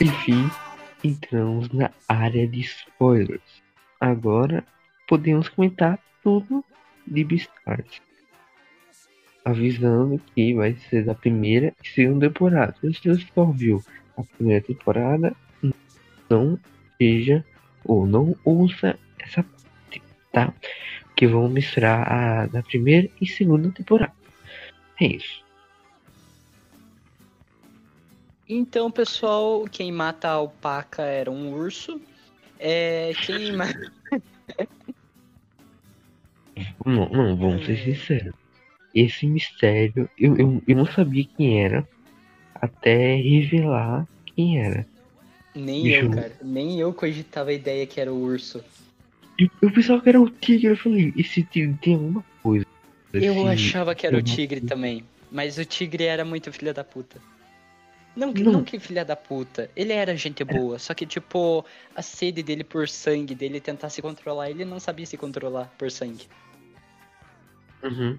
[0.00, 0.50] Enfim,
[1.04, 3.53] entramos na área de spoilers.
[4.04, 4.62] Agora
[5.08, 6.62] podemos comentar tudo
[7.06, 8.02] de Beastars.
[9.42, 12.76] Avisando que vai ser da primeira e segunda temporada.
[12.82, 13.82] Se você só viu
[14.18, 15.34] a primeira temporada,
[16.28, 16.58] não
[17.00, 17.42] veja
[17.82, 20.52] ou não ouça essa parte, tá?
[21.16, 24.12] Que vão misturar a da primeira e segunda temporada.
[25.00, 25.42] É isso.
[28.46, 31.98] Então, pessoal, quem mata a alpaca era um urso.
[32.66, 33.66] É, quem ma-
[36.86, 38.32] Não, não, vamos ser sinceros.
[38.94, 41.86] Esse mistério, eu, eu, eu não sabia quem era
[42.54, 44.86] até revelar quem era.
[45.54, 46.36] Nem eu, cara.
[46.42, 48.64] Nem eu cogitava a ideia que era o urso.
[49.38, 52.64] Eu, eu pensava que era o tigre, eu falei, esse tigre tem alguma coisa.
[53.14, 54.74] Eu Esse- achava que era o tigre coisa.
[54.74, 55.04] também.
[55.30, 57.20] Mas o tigre era muito filha da puta.
[58.16, 58.52] Não, que- Não.
[58.52, 59.70] não que filha da puta.
[59.74, 60.78] Ele era gente boa.
[60.78, 65.04] Só que, tipo, a sede dele por sangue, dele tentar se controlar, ele não sabia
[65.06, 66.28] se controlar por sangue.
[67.82, 68.18] Uhum.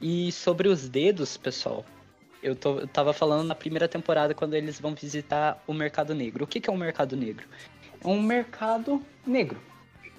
[0.00, 1.84] E sobre os dedos, pessoal,
[2.42, 6.44] eu, tô, eu tava falando na primeira temporada quando eles vão visitar o mercado negro.
[6.44, 7.46] O que, que é um mercado negro?
[8.02, 9.60] É um mercado negro.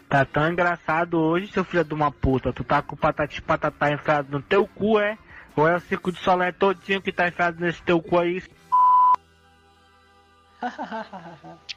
[0.10, 2.52] Tá tão engraçado hoje, seu filho de uma puta.
[2.52, 5.18] Tu tá com o patati patatá enfiado no teu cu, é?
[5.60, 8.42] Ou é o circo de solé todinho que tá enfiado nesse teu cu aí?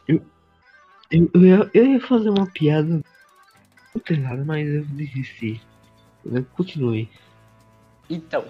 [0.08, 0.24] Eu,
[1.10, 3.02] eu, ia, eu ia fazer uma piada
[3.94, 5.60] não tem nada, mas eu desisti.
[6.24, 7.08] Eu Continue.
[8.08, 8.44] Então,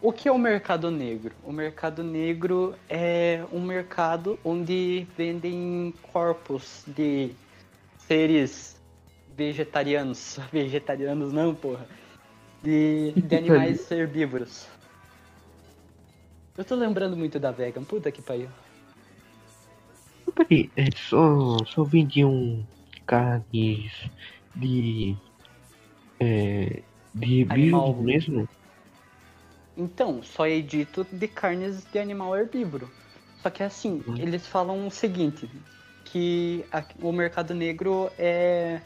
[0.00, 1.34] o que é o mercado negro?
[1.44, 7.30] O mercado negro é um mercado onde vendem corpos de
[7.98, 8.80] seres
[9.36, 10.38] vegetarianos.
[10.52, 11.86] Vegetarianos não, porra.
[12.64, 14.66] De, de animais herbívoros.
[16.56, 18.48] Eu tô lembrando muito da vegan, puta que pariu.
[20.34, 22.66] Peraí, é, só, só vendiam
[23.06, 23.92] carnes
[24.54, 25.14] de.
[26.20, 26.82] É,
[27.14, 27.88] de Animal.
[27.88, 28.48] herbívoros mesmo?
[29.76, 32.88] Então, só é dito de carnes de animal herbívoro.
[33.42, 34.16] Só que assim, Hum.
[34.18, 35.48] eles falam o seguinte,
[36.04, 38.80] que a- o mercado negro é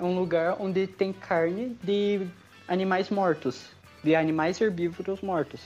[0.00, 2.20] um lugar onde tem carne de
[2.68, 3.70] animais mortos,
[4.02, 5.60] de animais herbívoros mortos.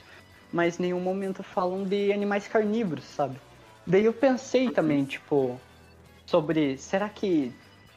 [0.52, 3.36] Mas em nenhum momento falam de animais carnívoros, sabe?
[3.86, 5.60] Daí eu pensei também, tipo,
[6.26, 7.52] sobre será que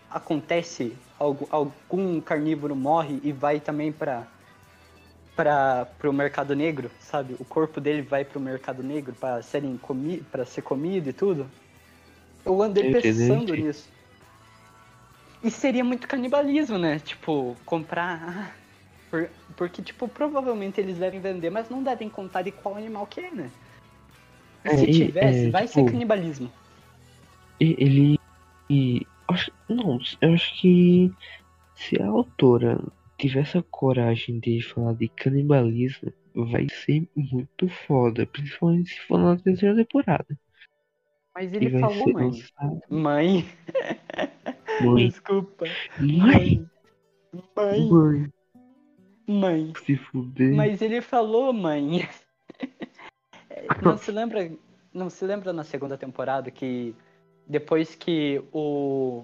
[0.09, 4.27] acontece algo, algum carnívoro morre e vai também para
[5.35, 7.35] para pro mercado negro, sabe?
[7.39, 11.49] O corpo dele vai pro mercado negro para serem comi para ser comido e tudo.
[12.45, 13.89] Eu andei pensando nisso.
[15.43, 16.99] E seria muito canibalismo, né?
[16.99, 18.60] Tipo, comprar ah,
[19.11, 23.19] por- porque tipo, provavelmente eles devem vender, mas não devem contar de qual animal que
[23.19, 23.51] é, né?
[24.63, 26.51] É, se tivesse, é, vai ser tipo- canibalismo.
[27.59, 28.19] E- Ele.
[28.69, 31.11] E, acho, não, eu acho que
[31.75, 32.79] se a autora
[33.17, 38.25] tivesse a coragem de falar de canibalismo, vai ser muito foda.
[38.25, 40.39] Principalmente se for na terceira temporada.
[41.35, 42.25] Mas ele falou ser mãe.
[42.25, 42.81] lançado.
[42.89, 43.45] Mãe,
[44.81, 45.65] Mãe, desculpa.
[45.99, 46.65] mãe,
[47.55, 48.29] Mãe, mãe,
[49.31, 49.73] mãe.
[49.85, 50.53] se fuder.
[50.55, 52.07] Mas ele falou, mãe.
[53.81, 54.51] Não se lembra,
[54.93, 56.95] não se lembra na segunda temporada que
[57.47, 59.23] depois que o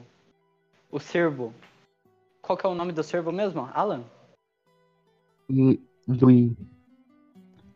[0.91, 1.53] o servo,
[2.41, 3.69] qual que é o nome do servo mesmo?
[3.73, 4.03] Alan?
[5.49, 6.53] Luiz.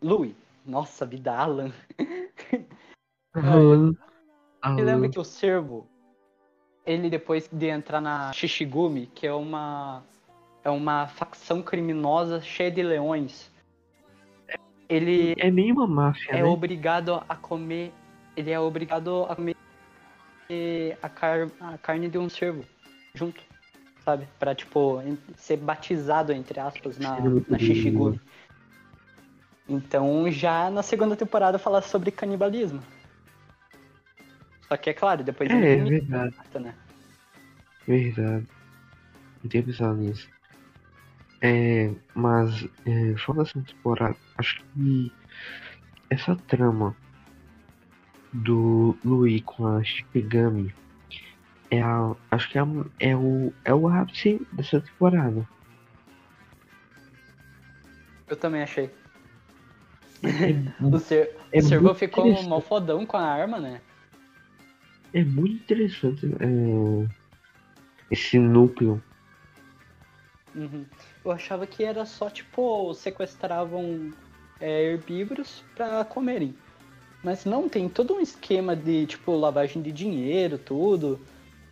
[0.00, 0.34] Louis.
[0.64, 1.72] Nossa, vida Alan.
[3.34, 3.92] Alan.
[3.92, 5.10] Você lembra Alan.
[5.10, 5.86] que o servo,
[6.86, 10.02] ele depois de entrar na Shishigumi, que é uma
[10.64, 13.50] é uma facção criminosa cheia de leões,
[14.88, 16.44] ele É meio uma máfia, é né?
[16.44, 17.92] obrigado a comer.
[18.36, 19.56] Ele é obrigado a comer
[21.02, 22.64] a, car, a carne de um cervo
[23.14, 23.42] junto,
[24.04, 24.28] sabe?
[24.38, 25.02] Pra, tipo,
[25.36, 27.18] ser batizado, entre aspas, na,
[27.48, 28.20] na Shishigumi.
[29.68, 32.82] Então, já na segunda temporada fala sobre canibalismo.
[34.68, 36.74] Só que é claro, depois É, ele é verdade, né?
[37.86, 38.46] verdade.
[39.42, 40.28] Não tinha pensado nisso.
[41.42, 45.12] É, mas, é, falando dessa temporada, acho que
[46.08, 46.94] essa trama
[48.32, 50.72] do Louis com a Shikigami
[51.70, 52.66] é a, acho que é, a-
[53.00, 55.46] é o é o ápice dessa temporada.
[58.28, 58.90] Eu também achei.
[60.22, 61.36] É, O, Ser...
[61.52, 62.48] É o Servo ficou interessante.
[62.50, 63.80] mal fodão com a arma, né?
[65.14, 67.08] é muito interessante é,
[68.10, 69.02] esse núcleo.
[70.54, 70.84] Uhum.
[71.24, 74.12] Eu achava que era só, tipo, sequestravam
[74.60, 76.54] é, herbívoros pra comerem.
[77.22, 81.20] Mas não, tem todo um esquema de, tipo, lavagem de dinheiro, tudo.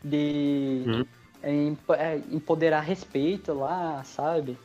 [0.02, 1.06] De Uhum.
[1.42, 4.56] é, é, empoderar respeito lá, sabe?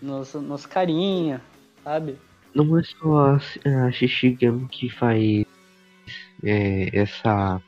[0.00, 1.40] Nos, nos carinha,
[1.82, 2.16] sabe?
[2.54, 5.44] Não é só a, a Shishigami que faz
[6.44, 7.60] é, essa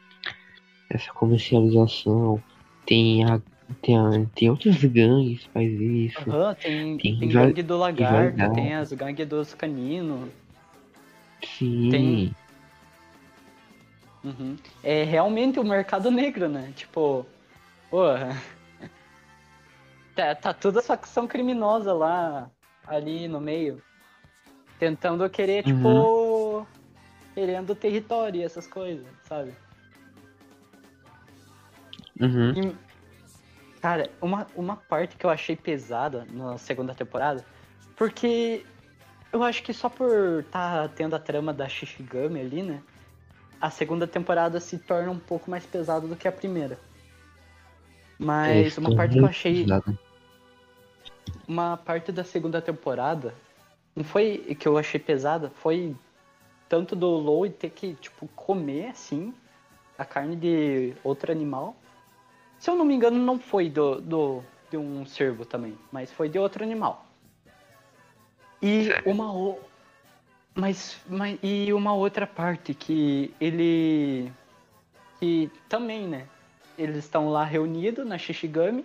[0.91, 2.43] essa comercialização.
[2.87, 3.41] Tem a
[3.83, 6.31] tem, tem outras gangues que faz isso.
[6.31, 10.31] Aham, tem, Tem tem gangue do lagarto, tem as gangues dos caninos.
[11.45, 11.91] Sim.
[11.91, 12.37] Tem-
[14.25, 14.57] Uhum.
[14.83, 16.73] É realmente o mercado negro, né?
[16.77, 17.25] Tipo,
[17.91, 18.31] porra.
[20.15, 22.51] Tá, tá toda essa facção criminosa lá,
[22.85, 23.81] ali no meio.
[24.77, 26.67] Tentando querer, tipo.
[27.35, 29.53] Querendo território e essas coisas, sabe?
[32.21, 32.51] Uhum.
[32.51, 32.88] E,
[33.81, 37.45] cara, uma, uma parte que eu achei pesada na segunda temporada,
[37.97, 38.65] porque
[39.33, 42.83] eu acho que só por tá tendo a trama da Shishigami ali, né?
[43.61, 46.79] A segunda temporada se torna um pouco mais pesada do que a primeira.
[48.19, 49.67] Mas É, uma ficou parte que eu achei.
[51.47, 53.35] Uma parte da segunda temporada
[53.95, 55.95] não foi que eu achei pesada, foi
[56.69, 59.35] tanto do Lowe ter que, tipo, comer assim
[59.97, 61.77] a carne de outro animal.
[62.59, 66.29] Se eu não me engano, não foi do, do de um cervo também, mas foi
[66.29, 67.07] de outro animal.
[68.61, 69.59] E uma o...
[70.55, 74.33] mas, mas e uma outra parte que ele
[75.19, 76.29] que também, né?
[76.77, 78.85] Eles estão lá reunidos na Shishigami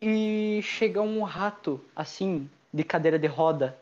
[0.00, 3.78] e chega um rato assim de cadeira de roda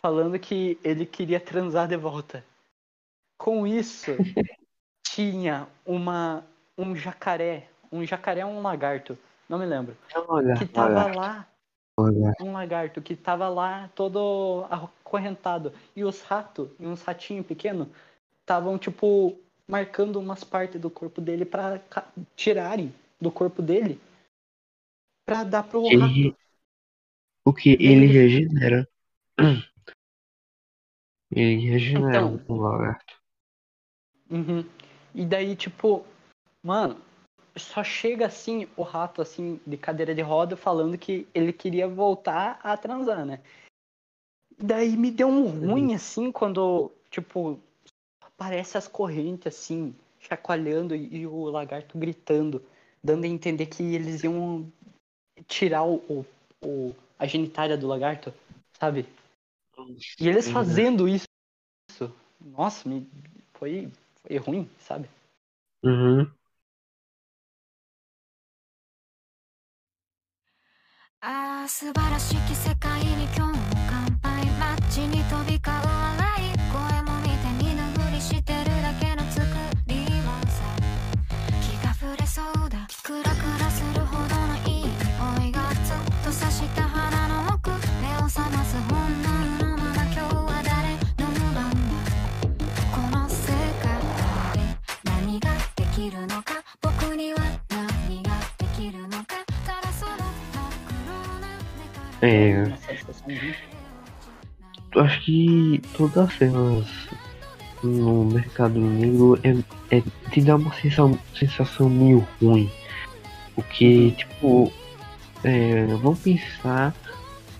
[0.00, 2.44] falando que ele queria transar de volta.
[3.38, 4.12] Com isso,
[5.02, 6.44] tinha uma
[6.76, 9.96] um jacaré, um jacaré ou um lagarto, não me lembro,
[10.28, 11.46] Olha, que tava lá
[11.96, 12.32] olha.
[12.40, 15.72] um lagarto que tava lá todo acorrentado.
[15.96, 17.88] E os ratos, e uns ratinhos pequenos,
[18.40, 19.36] estavam, tipo,
[19.68, 24.00] marcando umas partes do corpo dele pra ca- tirarem do corpo dele
[25.26, 25.94] pra dar pro rato.
[25.94, 26.36] Ele,
[27.44, 28.88] o que ele ele- regenera.
[31.32, 32.44] Ele regenera Então.
[32.48, 33.14] um lagarto.
[34.28, 34.64] Uhum.
[35.14, 36.04] E daí, tipo,
[36.60, 37.00] mano,
[37.56, 42.60] só chega assim o rato, assim, de cadeira de roda, falando que ele queria voltar
[42.62, 43.40] a transar, né?
[44.58, 47.58] Daí me deu um ruim, assim, quando, tipo,
[48.20, 52.62] aparece as correntes, assim, chacoalhando e, o lagarto gritando,
[53.02, 54.70] dando a entender que eles iam
[55.46, 56.26] tirar o,
[56.62, 58.32] o, a genitália do lagarto,
[58.78, 59.06] sabe?
[60.18, 60.52] E eles Uhum.
[60.52, 61.26] fazendo isso,
[62.40, 63.08] nossa, me
[63.54, 63.90] foi,
[64.22, 65.08] foi ruim, sabe?
[65.82, 66.30] Uhum.
[71.32, 79.46] ああ素晴らしき世界に今日も乾杯街に飛び交う笑い声も見て見ぬふりしてるだけの作
[79.86, 79.94] り
[80.26, 80.66] はさ
[81.62, 82.88] 気が触れそうだ。
[83.04, 84.86] クラクラするほどのいい
[85.38, 87.70] 匂いがずっと刺した鼻の奥。
[87.70, 87.76] 目
[88.16, 91.78] を覚ます本能のまま今日は誰の番だ
[92.90, 93.86] この世界
[94.54, 94.66] で
[95.04, 96.54] 何ができるのか。
[96.82, 97.38] 僕には
[102.22, 102.64] É,
[104.96, 106.86] acho que todas as cenas
[107.82, 112.70] no mercado negro é, é te dá uma sensação, sensação meio ruim.
[113.54, 114.72] Porque, tipo,
[115.42, 116.94] é, vamos pensar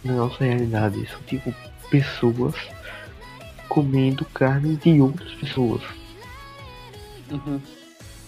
[0.05, 1.07] na nossa realidade.
[1.09, 1.55] São tipo
[1.91, 2.55] pessoas
[3.69, 5.83] comendo carne de outras pessoas.
[7.31, 7.61] Uhum.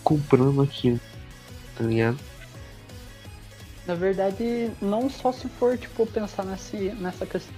[0.02, 1.00] Comprando aquilo.
[1.76, 2.18] Tá ligado?
[3.86, 7.54] Na verdade, não só se for, tipo, pensar nesse, nessa questão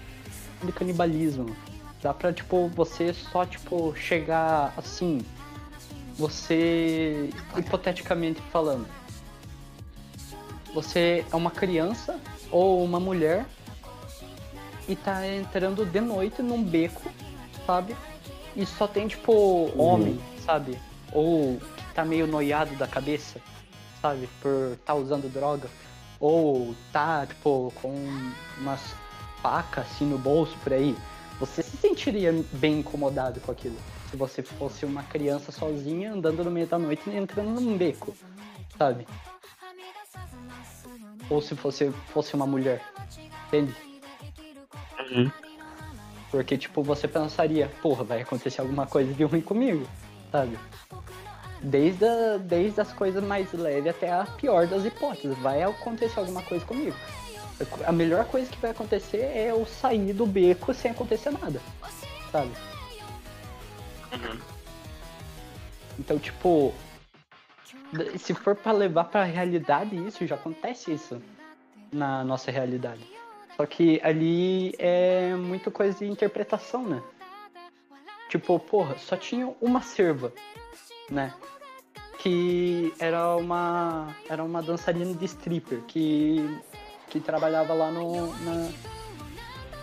[0.63, 1.55] de canibalismo.
[2.03, 5.21] Dá pra, tipo, você só, tipo, chegar assim.
[6.17, 8.87] Você, hipoteticamente falando,
[10.73, 13.45] você é uma criança ou uma mulher
[14.89, 17.11] e tá entrando de noite num beco,
[17.67, 17.97] sabe?
[18.55, 20.79] E só tem, tipo, homem, sabe?
[21.13, 23.41] Ou que tá meio noiado da cabeça,
[24.01, 24.29] sabe?
[24.41, 25.69] Por tá usando droga.
[26.21, 27.93] Ou tá, tipo, com
[28.59, 28.81] umas
[29.43, 30.97] facas assim no bolso por aí.
[31.41, 33.77] Você se sentiria bem incomodado com aquilo.
[34.11, 38.15] Se você fosse uma criança sozinha andando no meio da noite e entrando num beco.
[38.79, 39.07] sabe?
[41.31, 42.83] Ou se fosse, fosse uma mulher,
[43.49, 43.75] entende?
[44.99, 45.31] Uhum.
[46.31, 49.87] Porque, tipo, você pensaria, porra, vai acontecer alguma coisa de ruim comigo,
[50.31, 50.59] sabe?
[51.67, 56.43] Desde, a- desde as coisas mais leves até a pior das hipóteses, vai acontecer alguma
[56.43, 56.95] coisa comigo.
[57.87, 61.61] A melhor coisa que vai acontecer é eu sair do beco sem acontecer nada,
[62.31, 62.51] sabe?
[65.99, 66.75] Então, tipo,
[68.19, 71.23] se for pra levar pra realidade isso, já acontece isso
[71.93, 73.01] na nossa realidade.
[73.57, 77.01] Só que ali é muito coisa de interpretação, né?
[78.29, 80.33] Tipo, porra, só tinha uma serva,
[81.09, 81.33] né?
[82.25, 86.59] Que era uma era uma dançarina de stripper que
[87.11, 88.71] que trabalhava lá no na-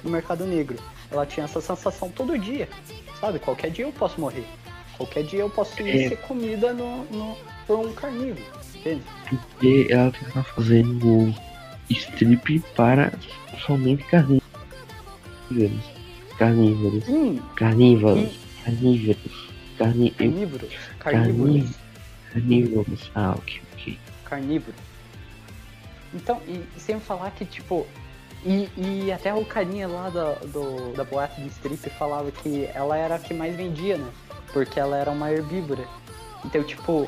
[0.04, 0.76] no mercado negro.
[1.12, 2.68] Ela tinha essa sensação todo dia,
[3.20, 3.38] sabe?
[3.38, 4.44] Qualquer dia eu posso morrer.
[4.98, 6.10] Qualquer dia eu posso É.
[6.10, 8.42] ser comida no, no, por um carnívoro,
[8.76, 9.04] entende?
[9.30, 11.32] Porque ela tá fazendo
[11.92, 13.14] strip para
[13.68, 14.42] somente carnívoros.
[16.40, 17.06] Carnívoros.
[17.06, 18.32] Sim, Carnívoros.
[18.66, 19.52] Carnívoros.
[19.78, 20.10] Carni...
[20.12, 21.81] carnívoros, carnívoros, Carnívoros.
[22.34, 23.12] Carnívoros.
[23.14, 24.00] Ah, ok, ok.
[24.26, 24.76] carnívoro.
[26.14, 27.86] Então, e, e sem falar que, tipo,
[28.46, 32.98] e, e até o carinha lá da, do, da boate de strip falava que ela
[32.98, 34.10] era a que mais vendia, né?
[34.52, 35.86] Porque ela era uma herbívora.
[36.44, 37.08] Então, tipo,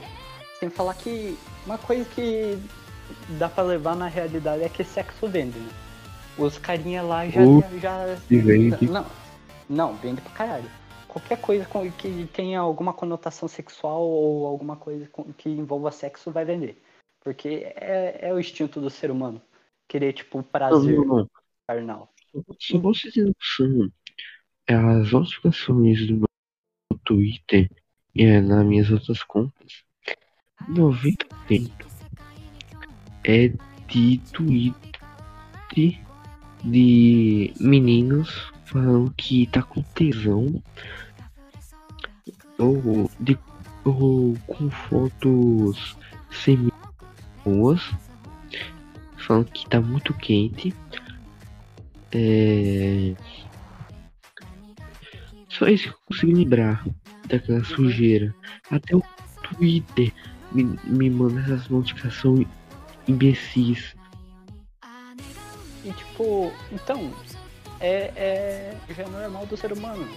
[0.59, 2.57] sem falar que uma coisa que
[3.39, 5.69] dá pra levar na realidade é que sexo vende, né?
[6.37, 7.41] Os carinha lá já.
[7.41, 8.85] Uh, já se vende.
[8.87, 9.05] Não,
[9.69, 10.69] não, vende pra caralho.
[11.13, 16.81] Qualquer coisa que tenha alguma conotação sexual ou alguma coisa que envolva sexo vai vender.
[17.21, 19.39] Porque é, é o instinto do ser humano.
[19.87, 21.29] Querer, tipo, prazer não, não.
[21.67, 22.11] carnal.
[22.59, 23.91] Se você tem noção,
[24.67, 27.69] as notificações do meu Twitter
[28.15, 29.83] e é, nas minhas outras contas,
[30.67, 31.71] 90%
[33.23, 33.49] é
[33.87, 34.73] de tweet
[36.63, 40.61] de meninos falando que tá com tesão
[42.57, 43.37] ou, de,
[43.85, 45.95] ou com fotos
[46.31, 47.81] semi-boas
[49.17, 50.75] falando que tá muito quente
[52.13, 53.15] é...
[55.49, 56.85] Só isso que eu consigo lembrar
[57.27, 58.33] daquela sujeira.
[58.69, 59.03] Até o
[59.43, 60.13] Twitter
[60.51, 62.47] me, me manda essas notificações
[63.07, 63.95] imbecis.
[65.85, 67.11] E tipo, então,
[67.83, 70.07] é, é já é normal do ser humano.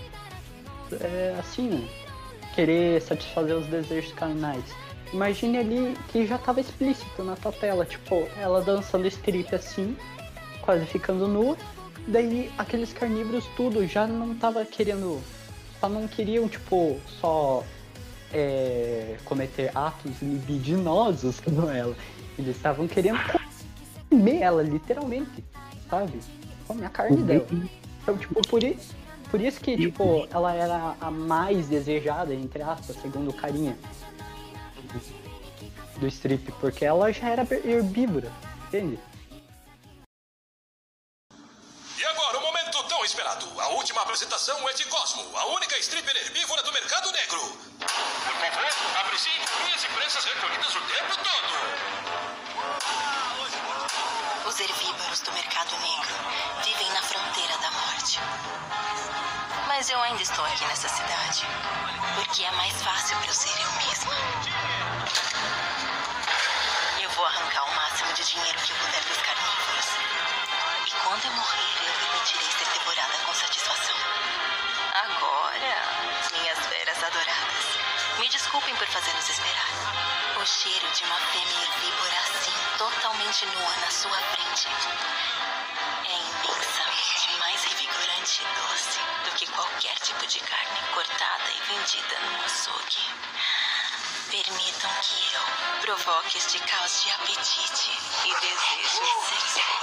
[1.01, 1.89] É assim, né?
[2.55, 4.65] Querer satisfazer os desejos carnais.
[5.13, 9.97] Imagine ali que já tava explícito na tua tela, tipo, ela dançando strip assim,
[10.63, 11.57] quase ficando nua.
[12.07, 15.21] Daí aqueles carnívoros tudo já não tava querendo.
[15.81, 17.65] Só não queriam, tipo, só
[18.33, 21.97] é, cometer atos libidinosos com ela.
[22.39, 23.19] Eles estavam querendo
[24.09, 25.45] comer ela, literalmente,
[25.91, 26.19] sabe?
[26.67, 27.47] Comer a carne dela.
[28.03, 28.95] Então, tipo, por isso,
[29.31, 33.79] por isso que, tipo, ela era a mais desejada, entre aspas, segundo o carinha
[35.97, 38.31] do strip, porque ela já era herbívora,
[38.67, 38.99] entende?
[41.99, 43.47] E agora, o momento tão esperado.
[43.61, 47.41] A última apresentação é de Cosmo, a única stripper herbívora do mercado negro.
[47.79, 48.67] Por favor,
[49.01, 49.33] apreciem
[49.65, 51.47] minhas impressas recolhidas o tempo todo.
[54.57, 56.15] Os herbívoros do mercado negro
[56.65, 58.19] vivem na fronteira da morte.
[59.69, 61.45] Mas eu ainda estou aqui nessa cidade
[62.15, 64.15] porque é mais fácil para eu ser eu mesma.
[67.03, 69.89] Eu vou arrancar o máximo de dinheiro que eu puder dos carnívoros.
[70.87, 73.97] E quando eu morrer, eu repetirei ser devorada com satisfação.
[75.05, 77.67] Agora, minhas feras adoradas,
[78.19, 79.69] me desculpem por fazê-los esperar.
[80.41, 84.68] O cheiro de uma fêmea herbívora assim, totalmente nua na sua frente,
[86.04, 92.18] é imensamente mais revigorante e doce do que qualquer tipo de carne cortada e vendida
[92.21, 93.14] no açougue.
[94.30, 97.90] Permitam que eu provoque este caos de apetite
[98.25, 99.75] e desejo sexual.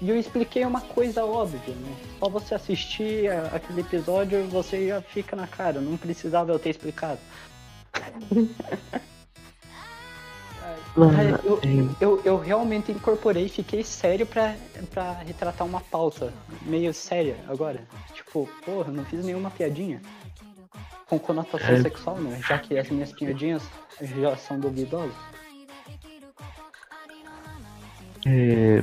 [0.00, 1.96] E eu expliquei uma coisa óbvia, né?
[2.20, 5.80] Só você assistir a- aquele episódio, você já fica na cara.
[5.80, 7.18] Não precisava eu ter explicado.
[10.94, 11.60] Cara, eu,
[12.00, 14.56] eu, eu realmente incorporei e fiquei sério pra,
[14.90, 17.86] pra retratar uma pauta meio séria agora.
[18.14, 20.00] Tipo, porra, não fiz nenhuma piadinha.
[21.06, 21.82] Com conotação É.
[21.82, 22.40] sexual, né?
[22.46, 23.62] Já que as minhas piadinhas
[24.00, 25.14] já são duvidosas.
[28.26, 28.82] É,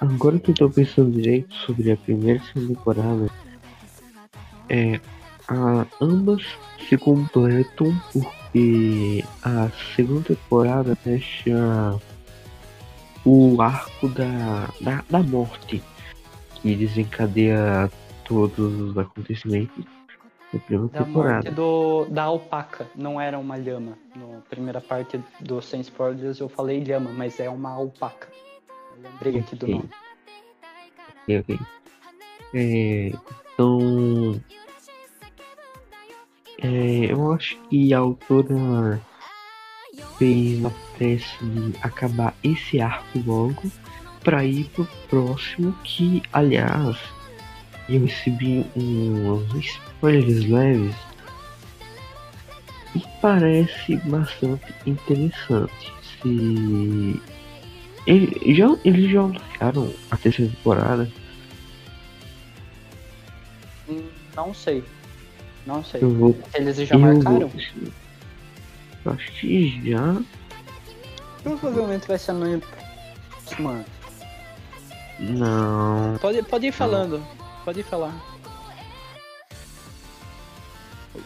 [0.00, 3.30] Agora que eu tô pensando direito sobre a primeira e segunda temporada,
[4.68, 5.00] é,
[5.48, 6.42] a, ambas
[6.88, 11.98] se completam porque a segunda temporada fecha
[13.24, 15.82] o arco da, da, da morte
[16.56, 17.90] que desencadeia
[18.24, 19.84] todos os acontecimentos
[20.52, 21.34] da primeira Da temporada.
[21.34, 23.96] morte do, da alpaca, não era uma lhama.
[24.14, 28.28] Na primeira parte do Sem Spoilers eu falei lhama, mas é uma alpaca.
[29.02, 29.74] Lembrei aqui do Ok.
[29.74, 29.90] nome.
[31.22, 31.58] Ok, ok.
[32.54, 33.12] É,
[33.54, 34.40] então.
[36.62, 39.00] é, eu acho que a autora
[40.18, 43.70] fez uma pressa de acabar esse arco logo
[44.24, 46.98] para ir pro próximo que, aliás,
[47.88, 50.96] eu recebi uns spoilers leves
[52.94, 55.92] e parece bastante interessante.
[56.22, 57.20] Se
[58.06, 61.10] ele, já, eles já anunciaram a terceira temporada.
[64.34, 64.84] Não sei.
[65.66, 66.00] Não sei.
[66.00, 66.38] Vou.
[66.54, 67.48] Eles já eu marcaram?
[67.48, 70.16] vou- acho que já.
[71.42, 73.84] Provavelmente vai ser no próximo ano.
[75.18, 76.18] Não.
[76.20, 77.24] Pode, pode ir falando.
[77.64, 78.14] Pode ir falar.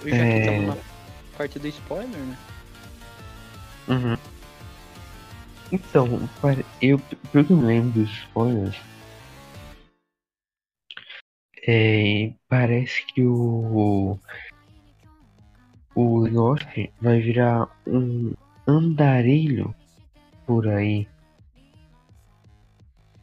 [0.04, 0.32] Já É.
[0.32, 0.76] que estamos na
[1.36, 2.38] parte do spoiler, né?
[3.88, 4.16] Uhum.
[5.72, 6.06] Então,
[6.82, 6.98] eu,
[7.32, 8.76] pelo que eu me lembro dos spoilers,
[11.66, 14.18] é, parece que o
[15.94, 18.32] o norte vai virar um
[18.66, 19.74] andarilho
[20.46, 21.06] por aí.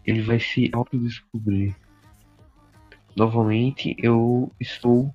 [0.06, 1.76] Ele vai se autodescobrir.
[3.16, 5.14] Novamente, eu estou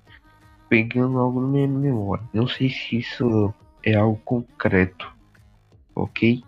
[0.67, 2.27] pegando algo na minha memória.
[2.33, 5.11] Não sei se isso é algo concreto,
[5.95, 6.43] ok?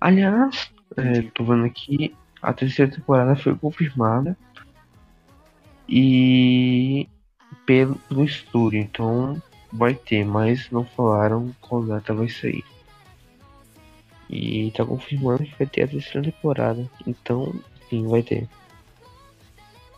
[0.00, 4.36] Aliás, é, tô vendo aqui, a terceira temporada foi confirmada
[5.88, 7.08] e
[7.64, 9.40] pelo no estúdio, então
[9.72, 12.64] vai ter, mas não falaram qual data vai sair.
[14.28, 17.54] E tá confirmando que vai ter a terceira temporada, então
[17.88, 18.48] sim, vai ter.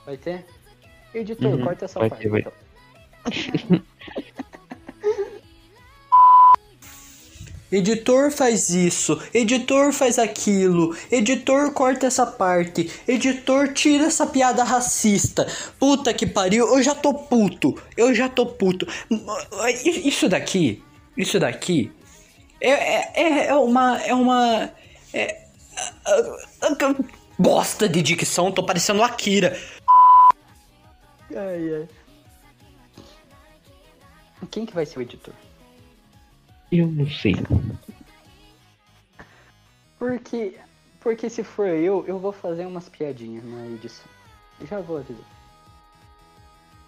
[0.05, 0.45] Vai ter?
[1.15, 2.23] Editor, Uhum, corta essa vai parte.
[2.23, 2.41] ter, vai.
[2.41, 2.53] então.
[7.71, 15.47] Editor faz isso, editor faz aquilo, editor corta essa parte, editor tira essa piada racista.
[15.79, 18.87] Puta que pariu, eu já tô puto, eu já tô puto.
[19.85, 20.83] Isso daqui,
[21.17, 21.93] isso daqui
[22.61, 23.99] é, é, é uma.
[23.99, 24.71] É uma.
[25.13, 25.45] É,
[27.39, 29.59] bosta de dicção, tô parecendo Akira.
[31.31, 31.89] Ai, ai.
[34.51, 35.35] Quem que vai ser o editor?
[36.71, 37.35] Eu não sei.
[39.99, 40.59] Porque,
[41.01, 44.07] porque se for eu, eu vou fazer umas piadinhas na edição.
[44.69, 45.25] Já vou avisar.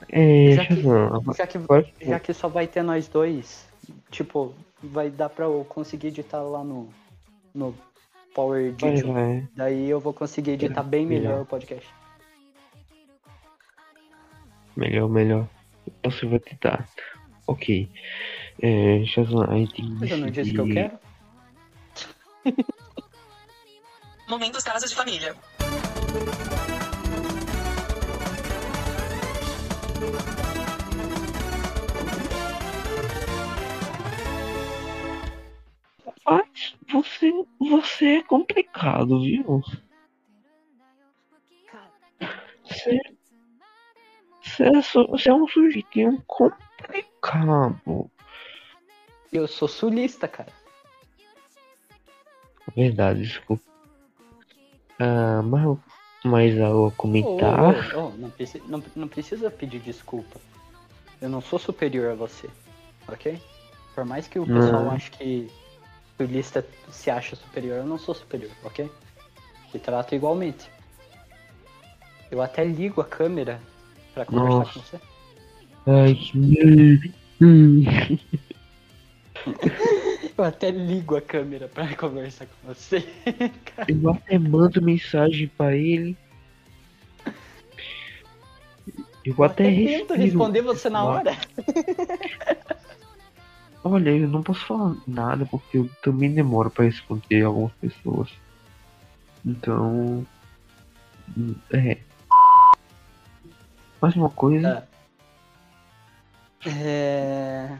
[0.08, 1.58] É, Já que- Shazam, Já que,
[2.06, 3.68] já que só vai ter nós dois,
[4.10, 6.88] tipo, vai dar pra eu conseguir editar lá no,
[7.54, 7.74] no
[8.34, 9.48] Power vai.
[9.54, 11.88] Daí eu vou conseguir editar bem melhor o podcast.
[14.76, 15.48] Melhor, melhor.
[16.04, 16.88] Você vai tentar.
[17.46, 17.88] Ok.
[18.62, 20.98] É, Shazam, aí tem que Mas eu não disse que eu quero?
[24.28, 25.34] Momentos Casas de Família.
[36.26, 39.62] Mas você, você é complicado, viu?
[42.64, 43.00] Você,
[44.42, 48.10] você, é, você é um sujeitinho complicado.
[49.32, 50.52] Eu sou sulista, cara.
[52.76, 53.62] Verdade, desculpa.
[54.98, 55.78] Ah, mas,
[56.24, 57.60] mas ao Ô, comentar.
[57.60, 60.38] ô, ô, ô, não, preci- não- não precisa pedir desculpa.
[61.20, 62.48] Eu não sou superior a você,
[63.08, 63.40] ok?
[63.94, 64.60] Por mais que o Não.
[64.60, 65.50] pessoal ache que
[66.18, 68.90] o lista se acha superior, eu não sou superior, ok?
[69.70, 70.70] Te trato igualmente.
[72.30, 73.60] Eu até ligo a câmera
[74.14, 74.72] pra conversar Nossa.
[74.72, 75.00] com você.
[75.86, 77.12] Ai, que.
[80.36, 83.00] Eu até ligo a câmera pra conversar com você.
[83.64, 83.90] cara.
[83.90, 86.16] Eu até mando mensagem pra ele.
[89.24, 90.20] Eu Eu até, até tento respiro.
[90.22, 91.36] responder você na hora.
[93.84, 98.30] Olha, eu não posso falar nada porque eu também demoro pra responder algumas pessoas.
[99.44, 100.26] Então.
[101.72, 101.98] É.
[104.00, 104.86] Mais uma coisa.
[106.62, 106.70] Tá.
[106.70, 107.78] É...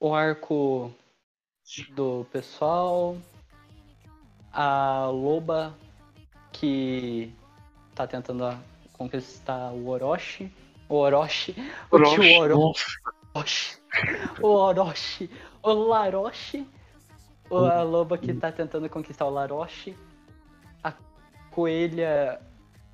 [0.00, 0.94] O arco
[1.90, 3.16] do pessoal.
[4.52, 5.74] A loba
[6.52, 7.34] que
[7.94, 8.58] tá tentando
[8.92, 10.52] conquistar o Orochi.
[10.88, 11.54] O Orochi.
[11.90, 12.84] O tio Orochi.
[13.34, 13.78] Orochi.
[14.40, 15.30] O Orochi.
[15.62, 16.66] O Laroche.
[17.50, 19.96] O, a loba que tá tentando conquistar o Laroche.
[20.82, 20.92] A
[21.50, 22.40] coelha.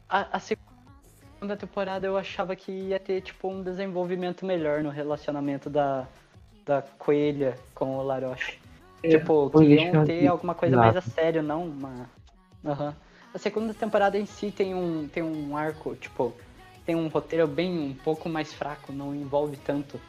[0.09, 5.69] A, a segunda temporada eu achava que ia ter tipo um desenvolvimento melhor no relacionamento
[5.69, 6.07] da,
[6.65, 8.59] da coelha com o Laroche.
[9.03, 11.11] tipo, que foi iam deixado ter alguma coisa mais a exato.
[11.15, 12.09] sério, não uma.
[12.65, 12.95] Aham.
[13.35, 16.33] A segunda temporada em si tem um, tem um arco, tipo,
[16.87, 20.01] tem um roteiro bem um pouco mais fraco, não envolve tanto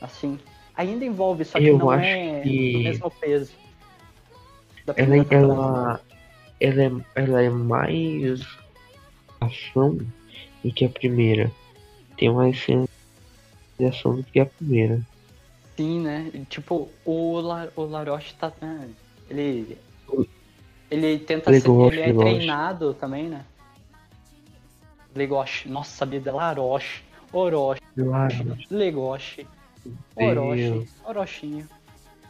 [0.00, 0.38] assim.
[0.76, 3.52] Ainda envolve, só que Eu não é que- do mesmo peso.
[4.96, 5.34] Ela, temporada.
[5.34, 6.00] ela,
[6.60, 8.44] ela, é, ela é mais
[9.40, 9.96] ação
[10.64, 11.50] do que a primeira.
[12.16, 12.86] Tem mais cena
[13.78, 15.00] de ação do que a primeira.
[15.82, 16.30] Sim, né?
[16.48, 18.52] Tipo, o, La, o Laroche tá.
[18.60, 18.88] né,
[19.28, 19.76] Ele.
[20.88, 21.68] Ele tenta ser.
[21.68, 23.44] Ele é treinado também, né?
[25.14, 25.68] Legoshi.
[25.68, 27.02] Nossa, sabia da Laroche.
[27.32, 27.80] Orochi.
[27.96, 28.56] Claro.
[28.70, 29.46] Legoshi.
[30.16, 30.88] Orochi.
[31.04, 31.68] Orochinho.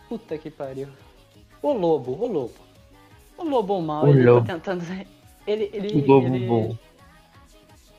[0.08, 0.88] Puta que pariu.
[1.60, 2.54] O lobo, o lobo.
[3.36, 4.46] O lobo mal, O ele lobo.
[4.46, 4.82] tá tentando.
[5.46, 5.68] Ele.
[5.74, 6.76] ele O lobo ele- bom.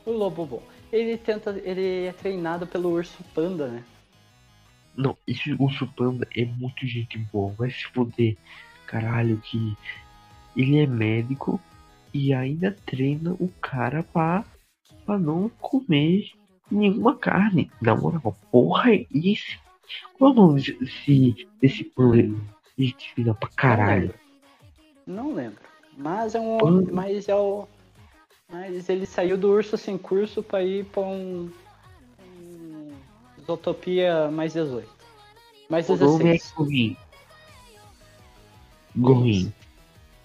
[0.06, 0.62] O lobo bom.
[0.92, 1.50] Ele tenta.
[1.64, 3.84] Ele é treinado pelo urso panda, né?
[4.96, 7.52] Não, esse urso panda é muito gente boa.
[7.52, 8.36] Vai se foder.
[8.86, 9.76] Caralho, que
[10.56, 11.60] ele é médico
[12.12, 14.44] e ainda treina o cara pra,
[15.04, 16.30] pra não comer
[16.70, 17.70] nenhuma carne.
[17.82, 19.58] Na moral, porra, esse.
[20.16, 22.36] Qual é o nome desse, desse panda?
[22.78, 24.14] Gente fina pra caralho.
[25.06, 25.60] Não lembro.
[25.96, 26.56] Mas é um.
[26.56, 26.86] Hum.
[26.92, 27.66] Mas é o.
[28.50, 31.50] Mas ele saiu do urso sem curso pra ir pra um
[33.44, 34.88] Isotopia mais 18.
[35.68, 36.52] Mais O nome é 16.
[36.56, 36.96] Gorrinho.
[38.96, 39.52] Gorrinho.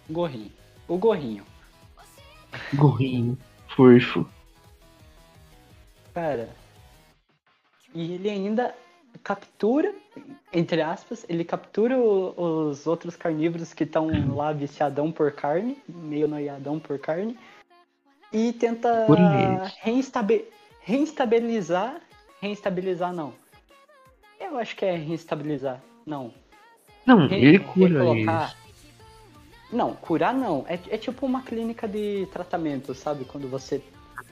[0.10, 0.52] Gorrinho.
[0.88, 1.46] O gorrinho.
[2.74, 3.38] Gorrinho.
[3.76, 4.26] Furfo.
[6.14, 6.50] Cara.
[7.94, 8.74] E ele ainda
[9.24, 9.94] captura,
[10.54, 16.28] entre aspas, ele captura o- os outros carnívoros que estão lá viciadão por carne, meio
[16.28, 17.38] noiadão por carne,
[18.32, 19.06] e tenta
[19.82, 20.46] reinstabe-
[20.82, 22.00] reestabilizar.
[22.42, 23.34] Reestabilizar não.
[24.40, 25.82] Eu acho que é reestabilizar.
[26.06, 26.34] Não.
[27.06, 28.60] Não, Re- ele cura recolocar- eles.
[29.72, 30.66] Não, curar não.
[30.68, 33.26] É, é tipo uma clínica de tratamento, sabe?
[33.26, 33.84] Quando você.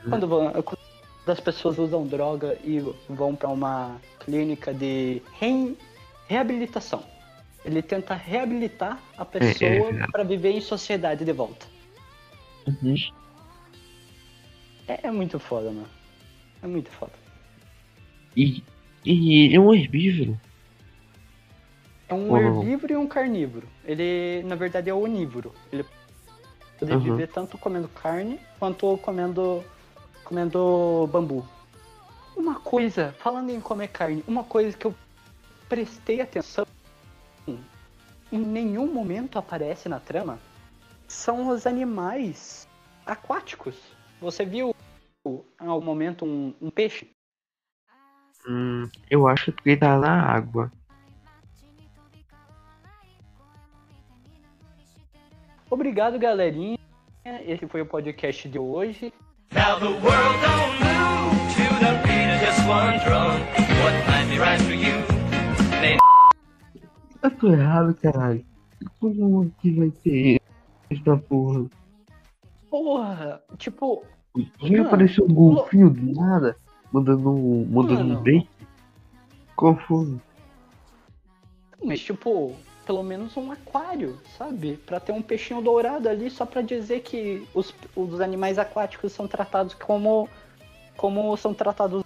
[0.10, 0.80] Quando, vo- quando
[1.28, 5.78] as pessoas usam droga e vão pra uma clínica de rein-
[6.28, 7.04] reabilitação.
[7.66, 10.08] Ele tenta reabilitar a pessoa é.
[10.12, 11.66] pra viver em sociedade de volta.
[12.66, 12.96] Uhum.
[14.88, 15.88] É, é muito foda, mano.
[16.64, 17.12] É muito foda.
[18.38, 18.64] E,
[19.04, 20.40] e é um herbívoro.
[22.08, 22.62] É um Ou não?
[22.62, 23.68] herbívoro e um carnívoro.
[23.84, 25.52] Ele, na verdade, é onívoro.
[25.72, 25.84] Ele
[26.80, 29.64] pode viver tanto comendo carne quanto comendo,
[30.24, 31.44] comendo bambu.
[32.36, 34.94] Uma coisa, falando em comer carne, uma coisa que eu
[35.68, 36.68] prestei atenção,
[38.32, 40.38] em nenhum momento aparece na trama,
[41.08, 42.68] são os animais
[43.04, 43.76] aquáticos.
[44.22, 44.76] Você viu
[45.26, 47.17] em algum momento um, um peixe?
[48.48, 50.72] Hum, eu acho que ele tá na água.
[55.70, 56.78] Obrigado, galerinha.
[57.26, 59.14] Esse foi o podcast de hoje.
[59.52, 63.40] Now the world don't move to the beat of just one drum.
[63.84, 65.18] What might be right for you
[67.22, 68.46] Eu tô errado, caralho.
[69.00, 70.42] Como que vai ter
[70.90, 71.66] essa porra?
[72.70, 74.06] Porra, tipo,
[74.62, 76.56] Vai Mano, aparecer um golfinho do nada,
[76.98, 78.48] mandando, um- mandando um Mano.
[79.56, 80.18] Qual foi?
[81.84, 82.56] mas tipo,
[82.86, 84.78] pelo menos um aquário, sabe?
[84.86, 89.28] Pra ter um peixinho dourado ali, só pra dizer que os, os animais aquáticos são
[89.28, 90.28] tratados como
[90.98, 92.04] como são tratados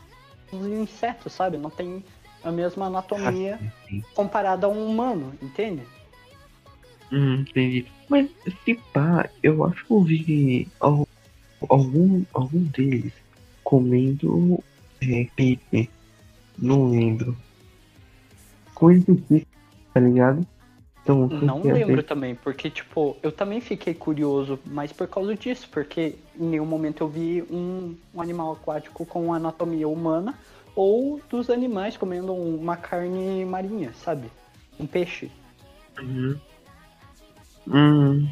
[0.51, 1.57] os insetos, sabe?
[1.57, 2.03] Não tem
[2.43, 4.03] a mesma anatomia Sim.
[4.13, 5.83] comparada a um humano, entende?
[7.11, 7.85] Hum, entendi.
[8.09, 8.29] Mas
[8.65, 11.07] se pá, eu acho que eu vi al-
[11.69, 13.13] algum, algum deles
[13.63, 14.61] comendo
[15.01, 15.89] é, peixe.
[16.57, 17.35] Não lembro.
[18.75, 19.45] Coisa assim,
[19.93, 20.45] tá ligado?
[21.03, 25.35] Então, Não que lembro peixe- também, porque, tipo, eu também fiquei curioso, mas por causa
[25.35, 30.35] disso, porque em nenhum momento eu vi um, um animal aquático com anatomia humana
[30.75, 34.29] ou dos animais comendo uma carne marinha, sabe?
[34.79, 35.31] Um peixe.
[35.99, 36.39] Uhum.
[37.67, 38.27] Hum,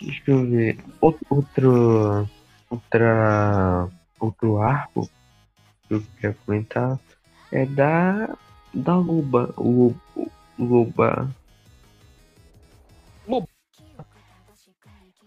[0.00, 0.78] deixa eu ver.
[1.02, 2.28] Out- Outro.
[2.70, 3.88] Outra.
[4.18, 5.08] Outro arco
[5.88, 6.98] que eu quero comentar
[7.52, 8.36] é da.
[8.72, 9.94] Da o-
[10.58, 11.30] Loba.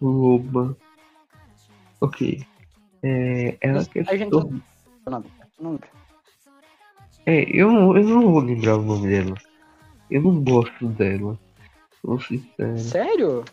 [0.02, 0.78] Loba.
[2.02, 2.46] Ok.
[3.04, 4.36] É, ela a gente.
[7.26, 9.36] É, eu, não- eu não vou lembrar o nome dela.
[10.10, 11.38] Eu não gosto dela.
[12.02, 12.78] Sou sincero.
[12.80, 13.46] Sério?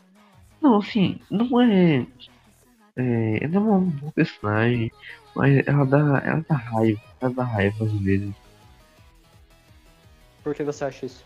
[0.60, 2.06] Não, assim, não é.
[2.96, 4.90] é ela é uma boa personagem,
[5.34, 7.00] mas ela dá, ela dá raiva.
[7.20, 8.34] Ela dá raiva às vezes.
[10.42, 11.24] Por que você acha isso?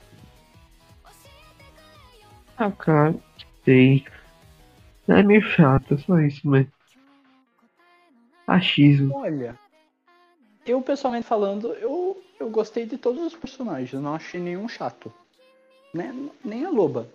[2.57, 3.15] Ah, cara,
[3.65, 4.05] sei.
[5.07, 6.67] É meio chato, só isso, mas.
[8.47, 9.15] Achismo.
[9.15, 9.59] Olha,
[10.71, 15.13] eu pessoalmente falando, eu, eu gostei de todos os personagens, não achei nenhum chato.
[15.93, 16.15] Né?
[16.45, 17.09] Nem a loba.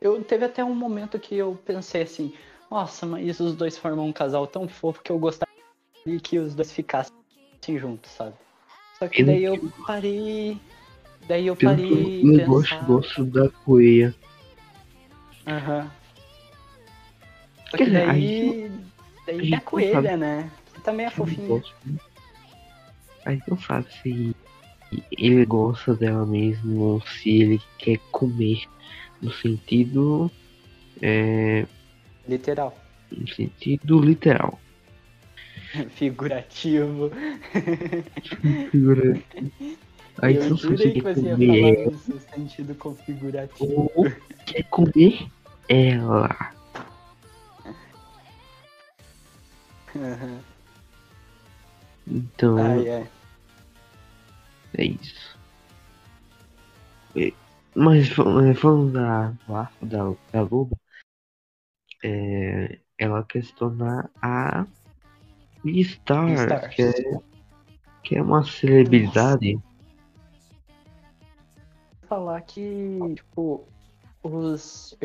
[0.00, 2.32] Eu teve até um momento que eu pensei assim,
[2.70, 5.57] nossa, mas os dois formam um casal tão fofo que eu gostaria
[6.22, 7.12] que os dois ficassem
[7.78, 8.34] juntos, sabe?
[8.98, 10.58] Só que daí eu parei.
[11.28, 14.14] Daí eu parei eu e gosto, gosto da coelha.
[15.46, 15.90] Aham.
[17.70, 18.70] Só Quer que dizer, daí.
[19.26, 20.16] Daí gente tem a não coelha, sabe.
[20.16, 20.50] né?
[20.74, 21.62] Que também é fofinha.
[23.26, 24.34] Aí não sabe se
[25.12, 28.62] ele gosta dela mesmo ou se ele quer comer.
[29.20, 30.30] No sentido.
[31.02, 31.66] É,
[32.26, 32.76] Literal.
[33.10, 34.58] no sentido literal.
[35.90, 37.10] Figurativo.
[38.70, 39.20] Figura.
[40.22, 43.90] Aí eu jurei que você ia falar isso no sentido configurativo.
[43.96, 44.04] ou
[44.46, 45.28] quer comer
[45.68, 46.28] ela.
[49.96, 50.40] Aham.
[52.06, 52.56] Então.
[52.58, 53.08] Ai, ai.
[54.76, 55.38] É isso.
[57.16, 57.32] É,
[57.74, 59.32] Mas fal- é, falando da,
[59.82, 60.76] da, da loba,
[62.02, 64.66] é, ela quer se tornar a
[65.84, 66.74] Star, Beastars.
[66.74, 66.92] que é,
[68.02, 69.58] que é uma celebridade.
[72.08, 73.64] Falar que, tipo,
[74.22, 74.96] os,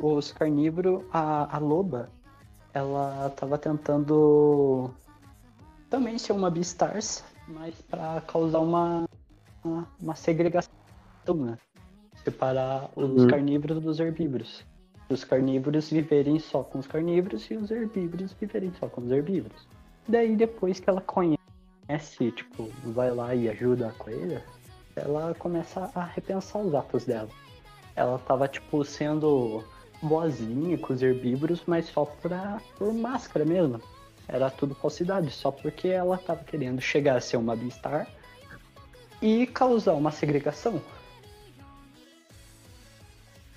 [0.00, 2.10] os carnívoros, a, a loba,
[2.74, 4.90] ela tava tentando
[5.88, 9.04] também ser uma Beastars, mas pra causar uma,
[9.64, 10.72] uma, uma segregação,
[11.28, 11.56] né?
[12.24, 13.28] Separar os Uhum.
[13.28, 14.64] carnívoros dos herbívoros.
[15.08, 19.66] Os carnívoros viverem só com os carnívoros e os herbívoros viverem só com os herbívoros.
[20.08, 24.42] Daí depois que ela conhece, tipo, vai lá e ajuda a coelha,
[24.96, 27.28] ela começa a repensar os atos dela.
[27.94, 29.62] Ela tava, tipo, sendo
[30.02, 33.82] boazinha com os herbívoros, mas só pra, por máscara mesmo.
[34.26, 38.08] Era tudo falsidade, só porque ela tava querendo chegar a ser uma Beastar
[39.20, 40.80] e causar uma segregação.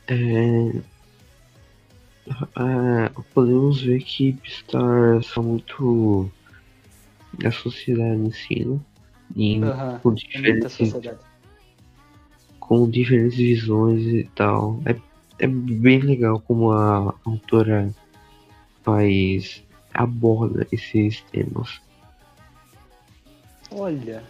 [0.08, 0.82] É,
[2.56, 6.30] ah, podemos ver que Beastars são muito
[7.34, 8.80] da sociedade em si, né?
[9.36, 10.94] E Aham, com, diferentes,
[12.60, 14.80] com diferentes visões e tal.
[14.86, 14.96] É,
[15.40, 17.94] é bem legal como a autora
[18.84, 19.64] faz
[19.94, 21.82] aborda esses temas.
[23.72, 24.24] Olha,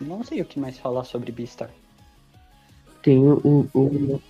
[0.00, 1.70] não sei o que mais falar sobre Beastar.
[3.02, 4.20] Tem o, o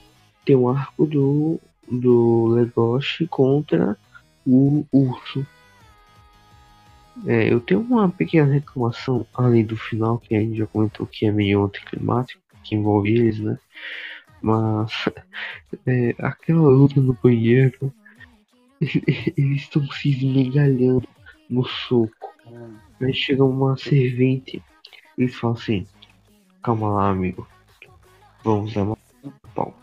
[0.45, 3.97] tem o arco do do Legoshi contra
[4.47, 5.47] o urso.
[7.27, 11.27] É, eu tenho uma pequena reclamação além do final que a gente já comentou que
[11.27, 13.59] é meio anticlimático, que envolve eles, né?
[14.41, 14.93] Mas
[15.87, 17.93] é, aquela luta no banheiro,
[18.81, 21.09] eles estão se esmigalhando
[21.51, 22.35] no soco.
[23.01, 24.63] Aí chega uma servente
[25.19, 25.85] eles falam assim,
[26.63, 27.47] calma lá amigo,
[28.45, 28.97] vamos dar uma
[29.53, 29.75] pau.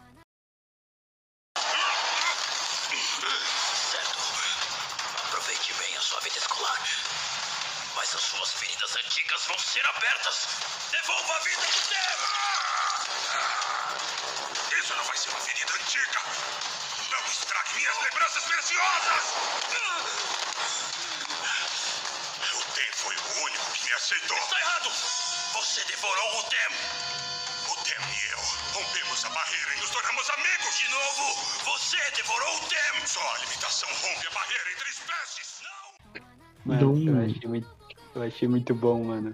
[38.46, 39.34] Achei muito bom, mano.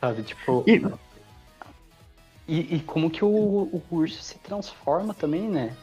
[0.00, 0.64] Sabe, tipo.
[0.66, 0.82] E-
[2.46, 5.74] E, e como que o, o urso se transforma também, né?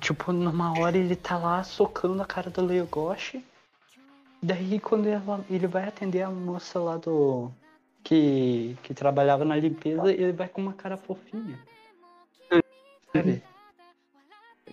[0.00, 3.44] Tipo, numa hora ele tá lá socando a cara do Legoshi.
[4.42, 7.50] Daí quando ela- ele vai atender a moça lá do.
[8.02, 11.58] Que, que trabalhava na limpeza, ele vai com uma cara fofinha.
[13.12, 13.42] Sabe?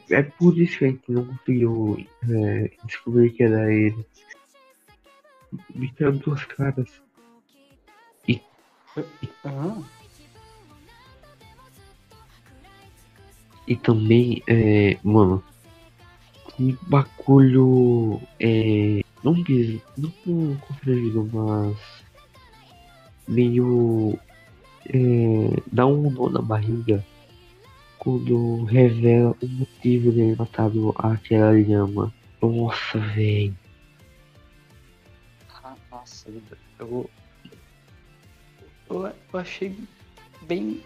[0.09, 4.03] É por isso que a gente não conseguiu é, descobrir que era ele.
[5.73, 7.01] Me deram duas caras.
[9.45, 9.83] Aham.
[13.67, 15.43] E também, é, mano,
[16.59, 18.19] um bagulho.
[18.39, 20.11] É, não bis, não
[20.57, 21.77] constrangido, mas.
[23.27, 24.17] meio.
[24.91, 27.05] É, dá um nó na barriga
[27.99, 32.11] quando revela o motivo dele matado aquela lhama.
[32.41, 33.55] Nossa, velho.
[36.79, 37.09] Eu,
[38.89, 39.75] eu, eu achei
[40.43, 40.81] bem.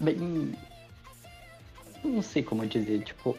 [0.00, 0.54] bem.
[2.04, 3.36] Não sei como dizer, tipo.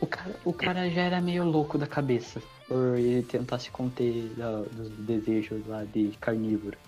[0.00, 4.28] O cara, o cara já era meio louco da cabeça por ele tentar se conter
[4.36, 6.78] da- dos desejos lá de carnívoro,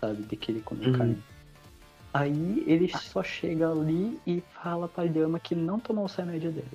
[0.00, 0.22] sabe?
[0.22, 0.92] De querer comer Uhum.
[0.92, 1.22] carne.
[2.12, 6.66] Aí ele só chega ali e fala pra Lhama que não tomou o remédio dele.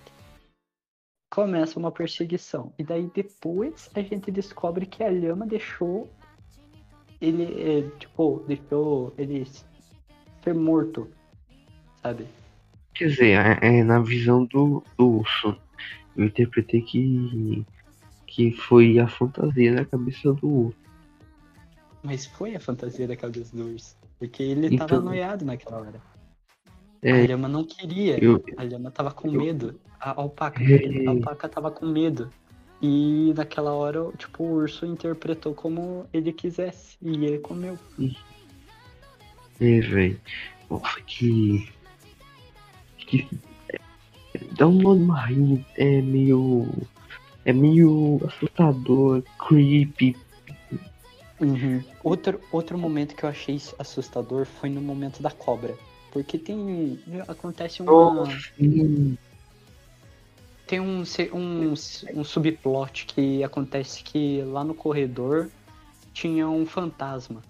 [1.32, 2.74] Começa uma perseguição.
[2.78, 6.12] E daí depois a gente descobre que a Lhama deixou
[7.22, 9.48] ele, é, tipo, deixou ele
[10.44, 11.08] ser morto,
[12.02, 12.26] sabe?
[12.94, 15.56] Quer dizer, é, é na visão do, do urso.
[16.18, 17.66] Eu interpretei que.
[18.28, 20.78] que foi a fantasia na cabeça do urso.
[22.04, 23.96] Mas foi a fantasia da cabeça do urso.
[24.20, 26.11] Porque ele tava Então- noiado naquela hora.
[27.04, 28.24] A É, Lhama não queria.
[28.24, 29.80] eu, A Lhama tava com eu- medo.
[30.00, 31.08] A alpaca, É.
[31.08, 32.30] a alpaca tava com medo.
[32.82, 36.98] E naquela hora, tipo, o urso interpretou como ele quisesse.
[37.02, 37.78] E ele comeu.
[39.60, 40.20] É, velho.
[40.70, 41.70] Nossa, que.
[42.98, 43.28] que.
[44.58, 46.68] Dá um de barriga, é meio.
[47.46, 50.16] É meio assustador, creepy.
[52.04, 55.76] Outro, outro momento que eu achei assustador foi no momento da cobra.
[56.12, 57.00] Porque tem.
[57.28, 58.26] Acontece uma.
[58.58, 59.18] Sim.
[60.68, 61.74] Tem um, um,
[62.16, 65.50] um subplot que acontece que lá no corredor
[66.14, 67.42] tinha um fantasma.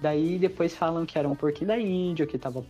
[0.00, 2.64] Daí depois falam que era um porquinho da Índia, que tava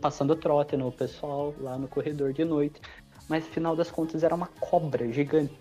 [0.00, 2.80] passando trote no pessoal lá no corredor de noite.
[3.28, 5.54] Mas no final das contas era uma cobra gigante.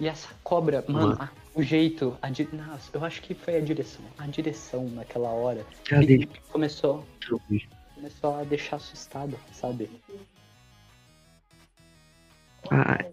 [0.00, 1.22] E essa cobra, mano, Mano.
[1.22, 2.48] a- o jeito, a di...
[2.92, 4.04] Eu acho que foi a direção.
[4.16, 5.66] A direção naquela hora
[6.06, 6.28] deixou.
[6.52, 7.06] começou,
[7.96, 9.90] começou a deixar assustado, sabe?
[12.70, 13.04] Ah,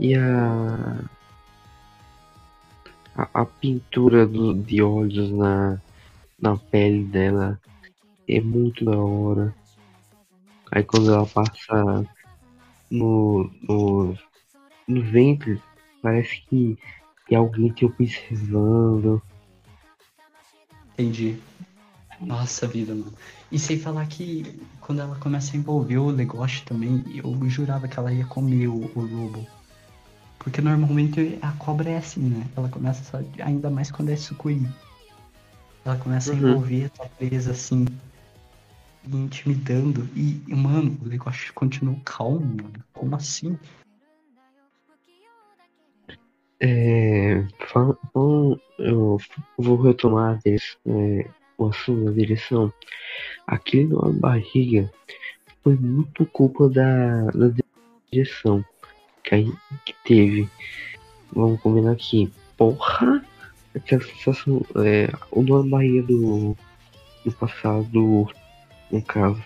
[0.00, 0.98] e a,
[3.14, 3.42] a.
[3.42, 5.78] a pintura do, de olhos na,
[6.40, 7.60] na pele dela
[8.26, 9.54] é muito da hora.
[10.72, 12.08] Aí quando ela passa
[12.90, 14.18] no, no,
[14.88, 15.60] no ventre,
[16.04, 16.78] parece que,
[17.26, 19.22] que alguém te observando.
[20.92, 21.40] Entendi.
[22.20, 23.12] Nossa vida, mano.
[23.50, 27.98] E sem falar que quando ela começa a envolver o negócio também, eu jurava que
[27.98, 29.46] ela ia comer o, o lobo.
[30.38, 32.46] Porque normalmente a cobra é assim, né?
[32.54, 34.68] Ela começa só, ainda mais quando é sucuri.
[35.84, 36.38] Ela começa a Uhum.
[36.38, 37.86] envolver a tua presa assim,
[39.06, 40.08] e intimidando.
[40.14, 42.84] E, e, mano, o negócio continua calmo, mano.
[42.92, 43.58] Como assim?
[46.66, 47.44] É,
[48.78, 49.18] eu
[49.58, 52.72] vou retomar esse, é, o assunto da direção.
[53.46, 54.90] Aquele na barriga
[55.62, 57.52] foi muito culpa da, da
[58.10, 58.64] direção
[59.22, 59.52] que, aí,
[59.84, 60.48] que teve.
[61.34, 62.32] Vamos combinar aqui.
[62.56, 63.22] Porra!
[63.74, 64.64] Aquela sensação.
[64.76, 66.56] É, o na barriga do,
[67.26, 68.26] do passado,
[68.90, 69.42] no caso.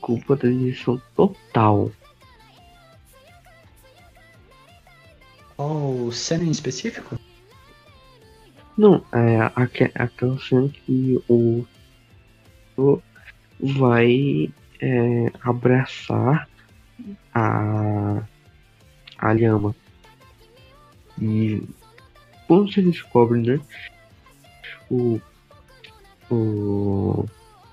[0.00, 1.90] Culpa da direção total.
[5.56, 7.18] Qual cena em específico?
[8.76, 11.64] Não, é aque- aquela cena que o
[12.76, 13.00] o
[13.60, 16.48] vai é, abraçar
[17.34, 18.22] a,
[19.18, 19.74] a lhama.
[21.20, 21.62] E
[22.48, 23.60] quando você descobre, né,
[24.90, 25.20] o,
[26.30, 27.26] o,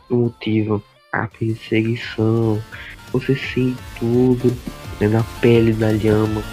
[0.09, 2.61] o motivo, a perseguição,
[3.11, 4.49] você sente tudo
[4.99, 6.43] né, na pele da lhama.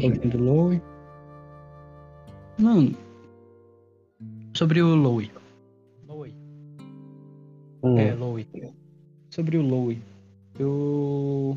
[0.00, 0.82] Pouquinho do Lowe.
[2.58, 2.94] Mano.
[4.54, 5.30] Sobre o Lowe.
[6.08, 6.34] Lowe.
[7.82, 8.46] Hum, É, Lowe.
[9.30, 10.02] Sobre o Lowe.
[10.58, 11.56] Eu.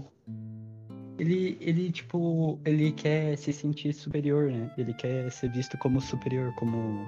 [1.19, 4.71] Ele, ele, tipo, ele quer se sentir superior, né?
[4.77, 7.05] Ele quer ser visto como superior, como.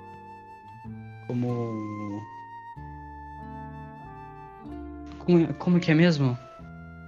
[1.28, 2.22] Como.
[5.20, 6.38] Como, como que é mesmo?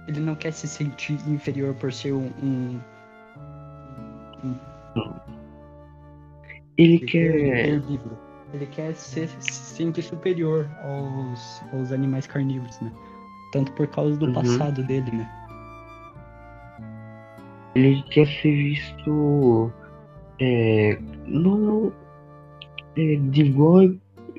[0.08, 2.80] Ele não quer se sentir inferior por ser um- um
[6.76, 7.82] Ele Ele quer.
[8.54, 12.90] Ele quer ser, se sentir superior aos, aos animais carnívoros, né?
[13.52, 14.32] Tanto por causa do Uhum.
[14.32, 15.28] passado dele, né?
[17.74, 19.70] Ele quer ser visto.
[20.40, 21.92] É, não.
[22.96, 23.88] É, de igual,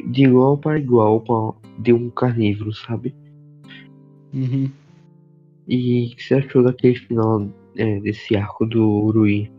[0.08, 3.16] de igual para igual com a- de um carnívoro, sabe?
[4.34, 4.70] Uhum.
[5.68, 7.48] E o que você achou daquele final
[7.78, 9.52] é, desse arco do Urui?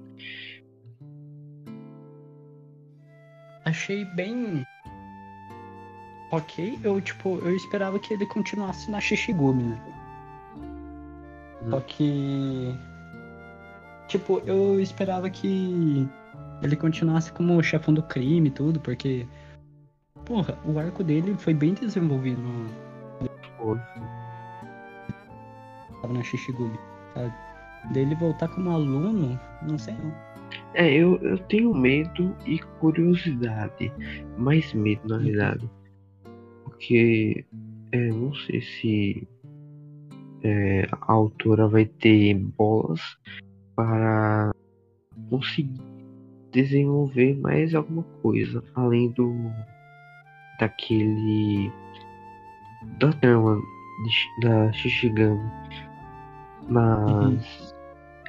[3.71, 4.67] Achei bem.
[6.33, 9.81] Ok, eu tipo, eu esperava que ele continuasse na Shishigumi, né?
[11.71, 11.83] Só Hum.
[11.87, 12.75] que.
[14.09, 16.09] Tipo, eu esperava que
[16.63, 19.27] ele continuasse como chefão do crime e tudo, porque.
[20.25, 22.69] Porra, o arco dele foi bem desenvolvido no,
[26.03, 26.79] tava na Shishigumi.
[27.15, 27.33] Sabe?
[27.93, 30.30] Dele voltar como aluno, não sei não.
[30.75, 33.93] É, eu, eu tenho medo e curiosidade.
[34.39, 35.69] Mais medo, na verdade.
[36.65, 37.45] Porque
[37.93, 39.29] é, não sei se
[40.45, 43.01] é, a autora vai ter bolas
[43.75, 44.53] para
[45.29, 45.81] conseguir
[46.53, 49.33] desenvolver mais alguma coisa além do
[50.59, 51.71] daquele
[52.99, 53.61] da trama
[54.05, 55.51] de da Shishigami.
[56.69, 57.75] Mas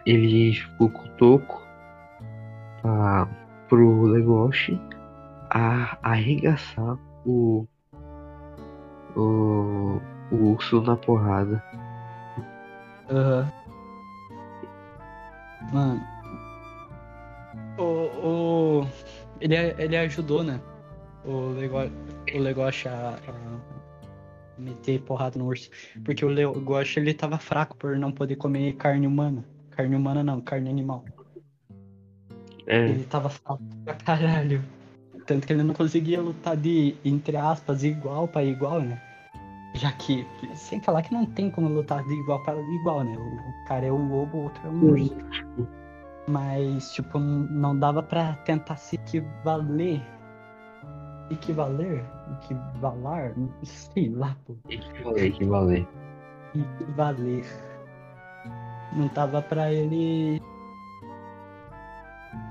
[0.05, 1.70] ele ficou com o Toco
[3.67, 4.79] pro Legoshi
[5.49, 7.67] a arregaçar o,
[9.15, 9.99] o,
[10.31, 11.63] o urso na porrada.
[13.09, 13.51] Aham.
[15.73, 16.01] Mano.
[17.77, 17.83] O,
[18.83, 18.87] o.
[19.39, 20.59] Ele, ele ajudou, né?
[21.25, 21.91] O Legoshi,
[22.33, 25.69] o Legoshi a, a meter porrada no urso.
[26.03, 29.43] Porque o Legoshi ele tava fraco por não poder comer carne humana.
[29.71, 31.03] Carne humana não, carne animal.
[32.67, 34.63] É, Ele tava fraco pra caralho.
[35.25, 39.01] Tanto que ele não conseguia lutar de, entre aspas, igual pra igual, né?
[39.75, 43.15] Já que, sem falar que não tem como lutar de igual para igual, né?
[43.15, 45.15] O cara é um lobo, o outro é um urso.
[46.27, 50.01] Mas, tipo, não dava pra tentar se equivaler.
[51.29, 52.03] Equivaler?
[52.43, 53.33] Equivalar?
[53.63, 54.55] Sei lá, pô.
[54.69, 55.87] equivaler, equivaler.
[56.53, 57.45] Equivaler.
[58.93, 60.41] Não tava pra ele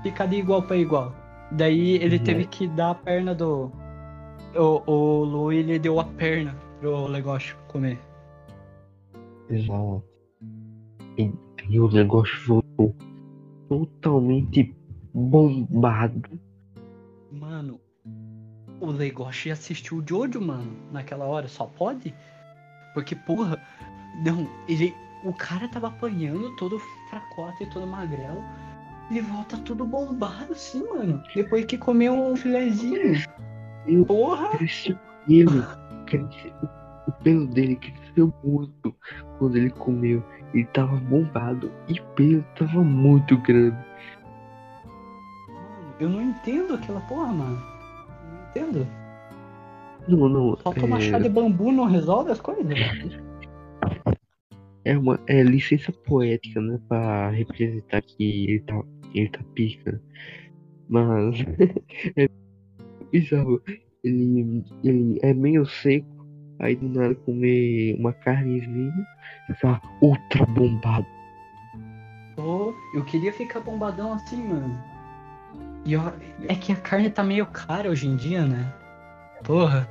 [0.03, 1.13] ficar de igual pra igual.
[1.51, 2.23] Daí ele Uhum.
[2.23, 3.71] teve que dar a perna do.
[4.55, 7.99] O, o Lu ele deu a perna pro Legoshi comer.
[9.49, 10.03] Exato.
[11.17, 11.31] E,
[11.69, 12.95] e o negócio voltou
[13.67, 14.75] totalmente
[15.13, 16.39] bombado.
[17.31, 17.79] Mano,
[18.79, 21.47] o Legoshi assistiu o Jojo, mano, naquela hora.
[21.47, 22.13] Só pode?
[22.93, 23.57] Porque, porra,
[24.25, 24.93] não, ele.
[25.23, 26.79] O cara tava apanhando todo
[27.09, 28.41] fracote, todo magrelo.
[29.11, 31.21] Ele volta tudo bombado assim, mano.
[31.35, 33.13] Depois que comeu um filezinho.
[33.85, 34.57] Eu- Porra!
[34.57, 34.97] Cresceu
[36.05, 36.53] cresceu,
[37.07, 38.95] o pelo dele cresceu muito
[39.37, 40.23] quando ele comeu.
[40.53, 43.77] Ele tava bombado e o pelo tava muito grande.
[45.49, 47.57] Mano, eu não entendo aquela porra, mano.
[47.57, 48.87] Não entendo.
[50.07, 50.57] Não, não.
[50.57, 52.65] Só tomar chá de É, bambu não resolve as coisas?
[54.83, 56.79] é uma é licença poética, né?
[56.87, 58.81] Pra representar que ele tá,
[59.13, 60.01] ele tá pica.
[60.89, 61.35] Mas
[62.17, 62.27] é
[63.11, 63.61] bizarro.
[64.03, 66.07] Ele, ele é meio seco.
[66.59, 68.93] Aí do nada comer uma carnezinha,
[69.47, 71.07] ficar ultra bombado.
[72.35, 74.77] Pô, eu queria ficar bombadão assim, mano.
[75.85, 76.11] E ó,
[76.47, 78.71] é que a carne tá meio cara hoje em dia, né?
[79.43, 79.89] Porra.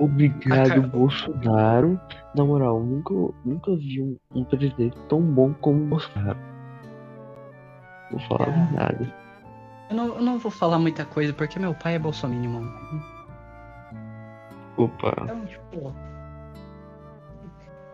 [0.00, 2.00] Obrigado, car- Bolsonaro.
[2.34, 3.14] Na moral, nunca,
[3.44, 6.38] nunca vi um, um presidente tão bom como o Bolsonaro.
[8.10, 9.14] Vou falar a verdade.
[9.90, 13.02] Eu não, eu não vou falar muita coisa porque meu pai é bolsominion, mano.
[14.76, 15.92] Opa, Então, tipo.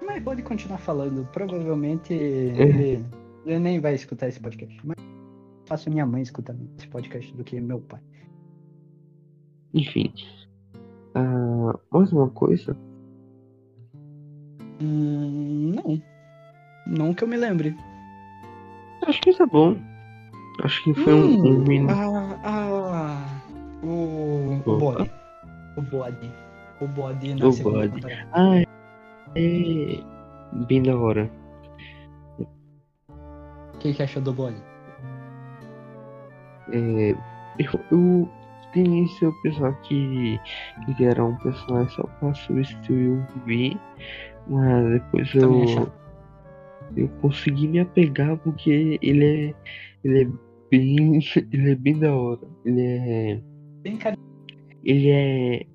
[0.04, 1.26] Mas pode continuar falando.
[1.32, 3.04] Provavelmente ele,
[3.46, 4.78] ele nem vai escutar esse podcast.
[4.84, 4.96] Mas
[5.66, 8.00] faço minha mãe escutar esse podcast do que meu pai.
[9.72, 10.12] enfim.
[11.14, 12.76] Ah, mais uma coisa.
[14.80, 16.02] Hum, não.
[16.86, 17.74] Não que eu me lembre.
[19.06, 19.76] Acho que tá bom.
[20.62, 21.90] Acho que foi um, um Hum, menino.
[21.90, 23.26] ah, ah,
[23.82, 25.10] o, o bode.
[25.76, 26.30] O bode.
[26.80, 27.94] O bode O na segunda bode.
[27.94, 28.28] temporada.
[28.32, 28.60] Ah,
[29.36, 30.00] é.
[30.68, 31.30] Bem da hora.
[32.38, 34.56] O que, que achou do bode?
[36.72, 37.10] É,
[37.58, 38.28] eu, eu
[38.72, 40.40] tenho esse pessoal que,
[40.96, 43.78] que era um personagem só pra substituir o Vi,
[44.46, 45.88] mas depois eu,
[46.96, 49.54] eu consegui me apegar porque ele é,
[50.04, 50.28] ele é
[50.78, 51.18] bem,
[51.52, 52.40] ele é bem da hora.
[52.64, 53.40] Ele é,
[53.82, 54.16] Bem cara.
[54.84, 55.66] ele é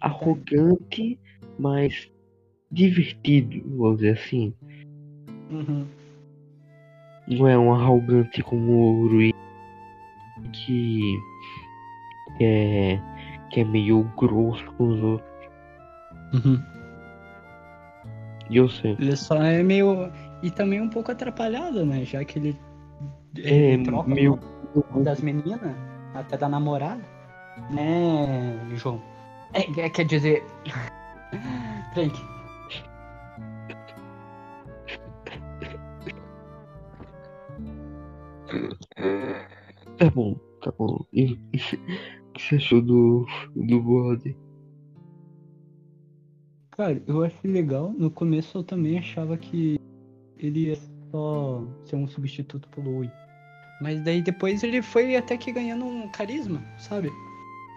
[0.00, 1.18] arrogante,
[1.58, 2.10] mas
[2.70, 4.54] divertido, vou dizer assim.
[5.50, 5.86] Uhum.
[7.28, 9.32] Não é um arrogante como o Rui
[10.52, 11.18] que
[12.40, 13.00] é
[13.50, 15.30] que é meio grosso com os outros.
[16.34, 16.62] Uhum.
[18.50, 18.96] E eu sei.
[18.98, 20.10] Ele só é meio.
[20.42, 22.04] E também um pouco atrapalhado, né?
[22.04, 22.56] Já que ele.
[23.44, 25.74] É, troca nome das meninas,
[26.14, 27.02] até da namorada.
[27.70, 29.00] Né, João?
[29.52, 30.44] É, é, quer dizer.
[31.94, 32.14] Frank.
[39.96, 41.04] Tá bom, tá bom.
[41.12, 41.38] E, o
[42.32, 44.36] que você achou do, do bode?
[46.72, 47.92] Cara, eu achei legal.
[47.96, 49.80] No começo eu também achava que
[50.38, 50.76] ele ia
[51.10, 53.10] só ser um substituto pro Louie.
[53.80, 57.10] Mas daí depois ele foi até que ganhando um carisma, sabe?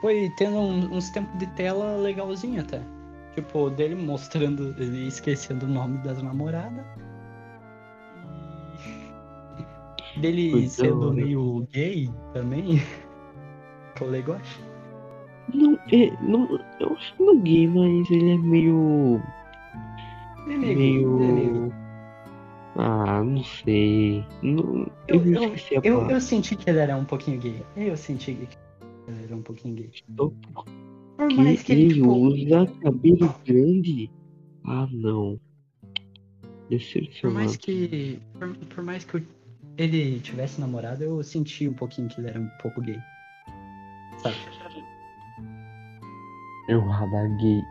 [0.02, 2.82] Foi tendo um- uns tempos de tela legalzinho até.
[3.36, 6.86] Tipo, dele mostrando, ele esquecendo o nome das namoradas.
[10.16, 11.14] E dele da sendo hora.
[11.14, 12.82] meio gay também.
[13.96, 14.40] Que eu legal.
[15.54, 16.48] Não, é, não,
[16.80, 19.22] eu acho que não é gay, mas ele é meio.
[20.48, 21.74] Ele é meio ele é meio meio.
[22.76, 24.24] Ah, não sei.
[24.42, 27.64] Não, eu, Eu, eu, esqueci a eu, eu senti que ele era um pouquinho gay.
[27.76, 28.58] Eu senti que
[29.08, 29.92] ele era um pouquinho gay.
[30.16, 34.12] Por mais que ele, ele tipo, usa cabelo grande.
[34.66, 35.40] Ah, não.
[37.22, 38.20] por mais que.
[38.38, 39.24] Por, por mais que eu-
[39.78, 43.00] ele tivesse namorado, eu senti um pouquinho que ele era um pouco gay.
[44.18, 44.36] Sabe?
[46.70, 47.62] É um radar gay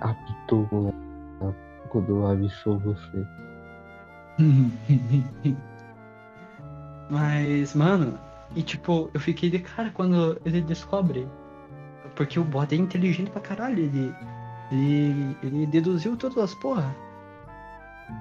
[0.00, 0.94] apitou quando-
[1.90, 3.26] quando avisou você.
[7.10, 8.18] Mas, mano,
[8.54, 11.26] e tipo, eu fiquei de cara quando ele descobre.
[12.14, 13.78] Porque o bot é inteligente pra caralho.
[13.80, 14.14] Ele,
[14.70, 16.94] ele, ele deduziu todas as porra.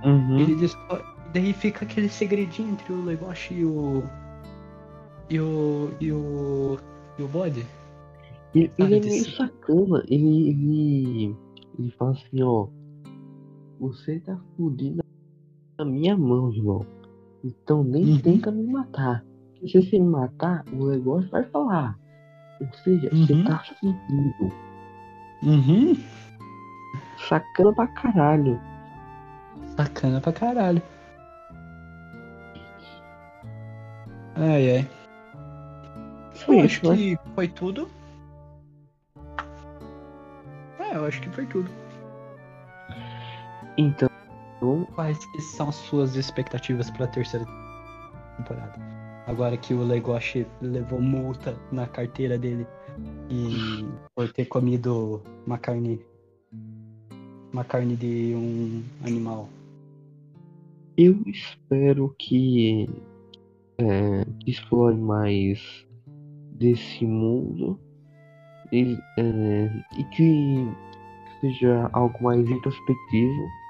[0.03, 0.39] Uhum.
[0.39, 1.03] Ele descobre.
[1.34, 4.03] Daí fica aquele segredinho entre o Legoshi e o.
[5.30, 5.91] E o.
[5.99, 6.78] E o.
[7.18, 7.66] E o bode.
[8.53, 10.03] Ele, ele é meio sacana.
[10.07, 11.36] Ele, ele,
[11.78, 12.68] ele fala assim, ó.
[13.80, 15.01] Você tá fudido
[15.84, 16.86] na minha mão, irmão.
[17.43, 18.19] Então nem Uhum.
[18.21, 19.23] tenta me matar.
[19.59, 21.97] Se você me matar, o negócio vai falar.
[22.59, 23.43] Ou seja, você Uhum.
[23.43, 24.51] tá fudido.
[25.43, 25.95] Uhum.
[27.27, 28.59] Sacana pra caralho.
[29.75, 30.82] Sacana pra caralho.
[34.36, 34.88] Ai ai.
[36.45, 36.97] Foi eu isso, acho né?
[36.97, 37.88] que foi tudo.
[40.79, 41.69] É, eu acho que foi tudo.
[43.77, 44.09] Então,
[44.93, 47.45] Quais que são as suas expectativas pra terceira
[48.38, 48.80] temporada?
[49.26, 52.68] Agora que o Legoshi levou multa na carteira dele
[53.30, 53.86] e
[54.16, 55.99] por ter comido uma carne.
[57.51, 59.49] Uma carne de um animal.
[60.97, 62.88] eu espero que,
[63.78, 65.86] é, explore mais
[66.53, 67.80] desse mundo
[68.72, 70.68] e, é, e que
[71.41, 73.61] seja algo mais introspectivo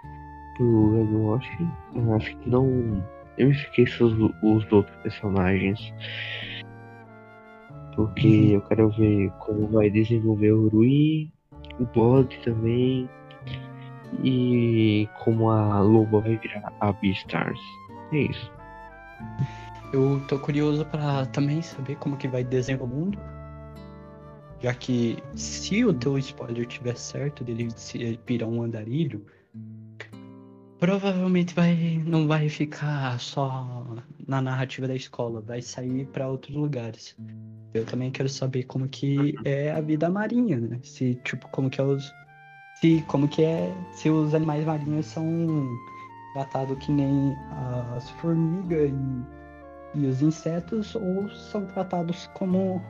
[0.63, 1.67] Legoshi.
[1.95, 3.03] Eu acho que não.
[3.37, 5.79] Eu esqueço os, os outros personagens.
[7.95, 8.51] Porque Uhum.
[8.51, 11.29] eu quero ver como vai desenvolver o Rui,
[11.79, 13.09] o Bode também.
[14.23, 17.59] E como a Loba vai virar a Beastars.
[18.11, 18.51] É isso.
[19.93, 23.19] Eu tô curioso pra também saber como que vai desenvolver o mundo.
[24.61, 29.25] Já que se o teu spoiler tiver certo dele se pirar um andarilho,
[30.81, 33.85] provavelmente vai não vai ficar só
[34.27, 37.15] na narrativa da escola, vai sair pra outros lugares.
[37.73, 40.79] Eu também quero saber como que é a vida marinha, né?
[40.83, 42.11] Se tipo como que é os
[42.81, 45.23] se como que é se os animais marinhos são
[46.33, 47.33] tratados que nem
[47.95, 49.41] as formigas e
[49.93, 52.81] e os insetos ou são tratados como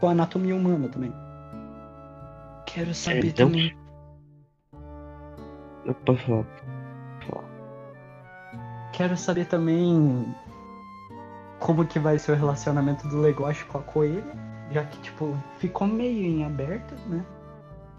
[0.00, 1.12] com a anatomia humana também.
[2.66, 3.76] Quero saber então- também.
[6.04, 6.69] Posso falar.
[8.92, 10.26] Quero saber também
[11.58, 14.24] como que vai ser o relacionamento do Legoshi com a Coelho,
[14.72, 17.24] já que, tipo, ficou meio em aberto, né?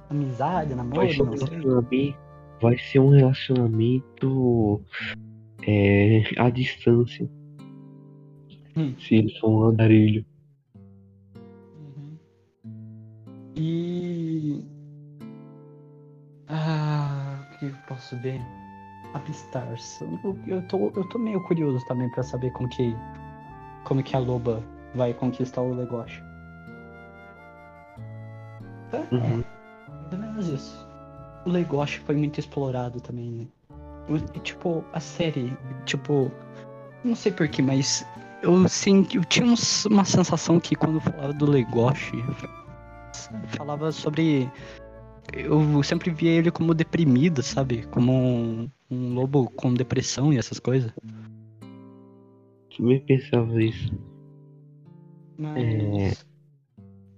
[0.10, 1.48] Amizade, namoro, Vai ser um não sei.
[1.48, 2.18] relacionamento,
[2.62, 4.82] vai ser um relacionamento
[5.66, 7.30] é, à distância.
[8.76, 8.94] Hum.
[9.00, 10.26] Se eles for um andarilho.
[11.36, 12.18] Uhum.
[13.56, 14.66] E.
[16.48, 18.42] Ah, o que eu posso ver?
[19.14, 20.02] A Beastars.
[20.02, 22.96] Eu, eu, tô, eu tô meio curioso também pra saber como que.
[23.84, 24.64] Como que a loba
[24.96, 26.24] vai conquistar o Legoshi.
[28.94, 29.44] É, Uhum.
[30.12, 30.88] ou menos isso.
[31.46, 33.48] O Legoshi foi muito explorado também, né?
[34.36, 35.56] E, tipo, a série,
[35.86, 36.32] tipo.
[37.04, 38.06] Não sei porquê, mas
[38.44, 39.18] eu senti.
[39.18, 39.46] Eu tinha
[39.90, 42.24] uma sensação que quando falava do Legoshi,
[43.48, 44.52] falava sobre.
[45.34, 47.84] Eu sempre via ele como deprimido, sabe?
[47.88, 50.92] Como um, um lobo com depressão e essas coisas.
[52.78, 53.94] Também pensava isso.
[55.38, 56.26] Mas.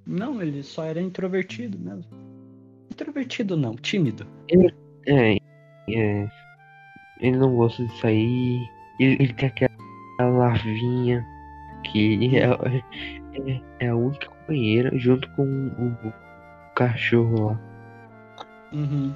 [0.06, 2.06] Não, ele só era introvertido mesmo.
[2.92, 4.28] Introvertido não, tímido.
[5.08, 5.38] É,
[5.90, 6.30] é.
[7.20, 8.62] Ele não gosta de sair.
[9.00, 9.74] Ele, ele tem aquela
[10.20, 11.26] larvinha
[11.92, 16.14] que é, é, é a única companheira junto com o, o
[16.76, 17.73] cachorro lá.
[18.74, 19.14] Uhum.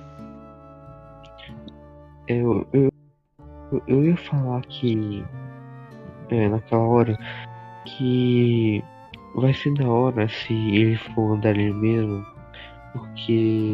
[2.28, 2.89] Eu, eu,
[3.88, 5.24] eu- ia falar que
[6.30, 7.18] é, naquela hora
[7.86, 8.84] que
[9.36, 12.26] vai ser da hora se ele for andar ali mesmo,
[12.93, 13.74] porque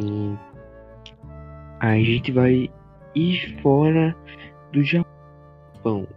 [1.80, 2.70] a gente vai
[3.16, 4.16] ir fora
[4.72, 6.08] do Japão.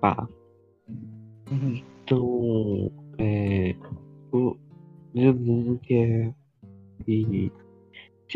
[0.00, 0.26] Pá.
[1.50, 1.82] Uhum.
[2.04, 3.74] Então, é,
[4.32, 4.56] o
[5.14, 6.32] meu mundo que
[7.04, 7.63] tipo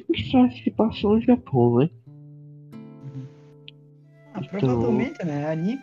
[0.03, 1.90] que se passou no Japão, né?
[4.34, 5.51] Ah, Então- provavelmente, né?
[5.51, 5.80] Anime.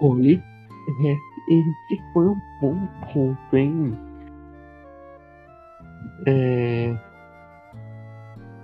[0.00, 0.42] Olha,
[1.04, 1.16] é,
[1.48, 3.96] esse foi um bom ponto, hein?
[6.26, 6.94] É,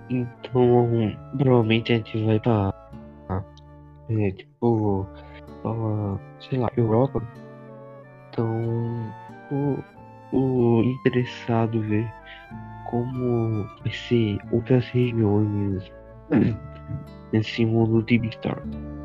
[0.09, 2.73] então, provavelmente a gente vai pra,
[4.09, 5.05] é, tipo,
[5.61, 5.71] pra,
[6.49, 7.21] sei lá, Europa.
[8.29, 9.11] Então,
[9.51, 9.77] o,
[10.35, 12.11] o interessado ver
[12.89, 15.91] como ser outras regiões
[17.31, 18.98] nesse mundo de Beastar.「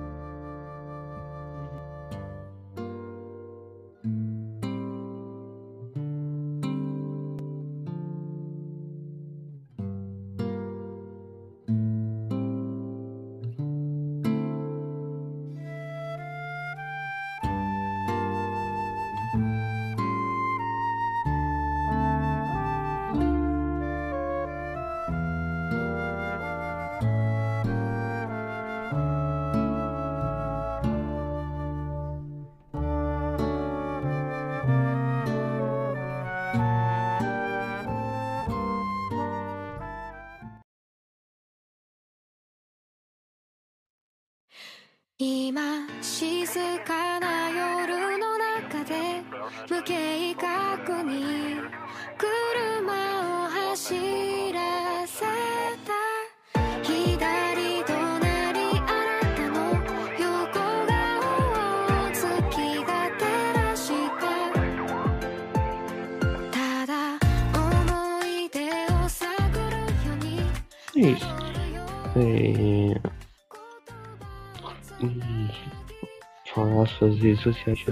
[77.44, 77.84] sociais.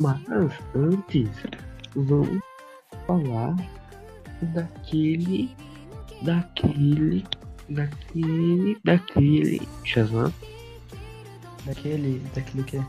[0.00, 0.20] Mas
[0.74, 1.28] antes,
[1.94, 2.40] vamos
[3.06, 3.56] falar
[4.42, 5.54] daquele.
[6.22, 7.24] Daquele.
[7.68, 8.78] Daquele.
[8.84, 9.68] Daquele.
[9.84, 10.32] Shazam.
[11.64, 12.20] Daquele.
[12.34, 12.80] Daquele que.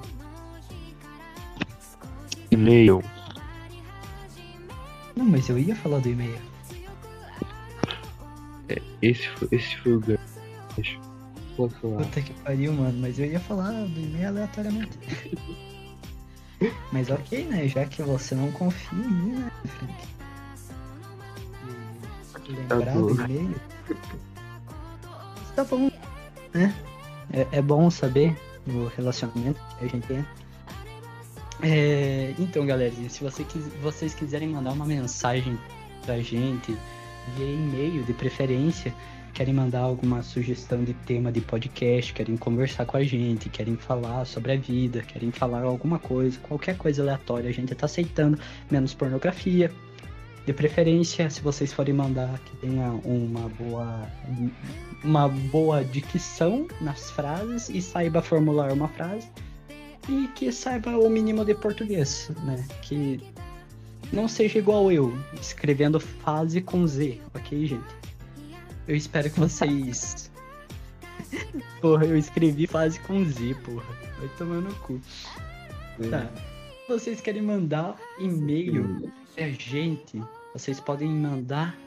[2.52, 3.04] E-mail.
[5.16, 6.40] Não, mas eu ia falar do e-mail.
[9.02, 11.09] Esse foi, esse foi o gancho.
[11.60, 11.98] Pode falar.
[11.98, 12.98] Puta que pariu, mano.
[13.02, 14.98] Mas eu ia falar do e-mail aleatoriamente.
[16.90, 17.68] mas ok, né?
[17.68, 19.94] Já que você não confia em mim, né, Frank?
[22.48, 23.56] E lembrar do e-mail.
[25.54, 25.92] Tá bom,
[26.54, 26.74] né?
[27.34, 28.34] É, é bom saber
[28.66, 30.26] o relacionamento que a gente tem.
[31.62, 33.46] É, então, galerinha, se você
[33.82, 35.60] vocês quiserem mandar uma mensagem
[36.06, 36.78] pra gente
[37.36, 38.96] via e-mail, de preferência,
[39.34, 44.26] querem mandar alguma sugestão de tema de podcast, querem conversar com a gente, querem falar
[44.26, 48.38] sobre a vida, querem falar alguma coisa, qualquer coisa aleatória, a gente tá aceitando,
[48.70, 49.72] menos pornografia.
[50.46, 54.10] De preferência, se vocês forem mandar que tenha uma boa
[55.04, 59.30] uma boa dicção nas frases e saiba formular uma frase.
[60.08, 62.66] e que saiba o mínimo de português, né?
[62.82, 63.22] Que
[64.12, 68.00] não seja igual eu, escrevendo fase com Z, ok, gente?
[68.88, 70.32] Eu espero que vocês.
[71.82, 73.96] porra, eu escrevi fase com Z, porra.
[74.20, 75.00] Vai tomar no cu.
[76.10, 76.30] Tá.
[76.86, 80.22] Se vocês querem mandar e-mail pra gente,
[80.54, 81.78] vocês podem mandar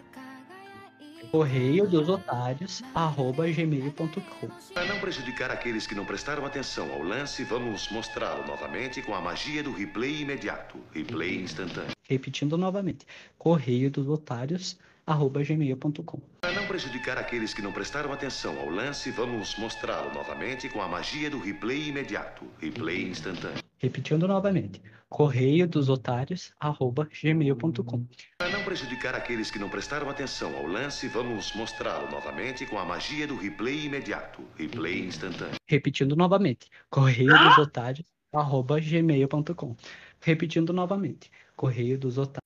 [1.33, 4.49] correio dos otários arroba gmail.com.
[4.75, 9.21] Para não prejudicar aqueles que não prestaram atenção ao lance, vamos mostrá-lo novamente com a
[9.21, 11.93] magia do replay imediato, replay instantâneo.
[12.03, 13.07] Repetindo novamente,
[13.39, 16.21] correio dos otários arroba gmail.com.
[16.41, 20.89] Para não prejudicar aqueles que não prestaram atenção ao lance, vamos mostrá-lo novamente com a
[20.89, 23.63] magia do replay imediato, replay instantâneo.
[23.79, 28.07] Repetindo novamente, correio dos otários arroba gmail.com.
[28.39, 32.85] Para não prejudicar aqueles que não prestaram atenção ao lance, vamos mostrá-lo novamente com a
[32.85, 35.57] magia do replay imediato, replay instantâneo.
[35.67, 39.77] Repetindo novamente, correio dos otários arroba gmail.com.
[40.21, 42.43] Repetindo novamente, correio dos otários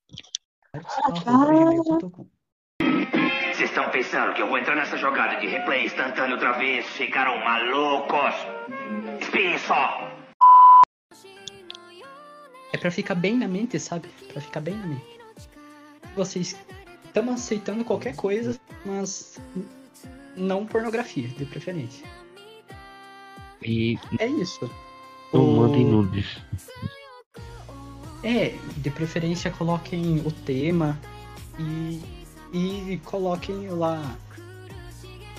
[0.73, 2.36] arroba gmail.com.
[2.81, 6.87] Vocês estão pensando que eu vou entrar nessa jogada de replay instantâneo outra vez?
[6.87, 8.35] Ficaram malucos?
[9.21, 10.13] Espiem só!
[12.73, 14.09] É pra ficar bem na mente, sabe?
[14.33, 15.19] Pra ficar bem na mente.
[16.15, 16.57] Vocês
[17.05, 19.41] estão aceitando qualquer coisa, mas
[20.37, 22.07] não pornografia, de preferência.
[23.63, 24.71] E É isso.
[25.33, 26.39] não O- mandem nudes.
[28.23, 30.99] É, de preferência coloquem o tema
[31.59, 32.01] e,
[32.53, 34.17] e coloquem lá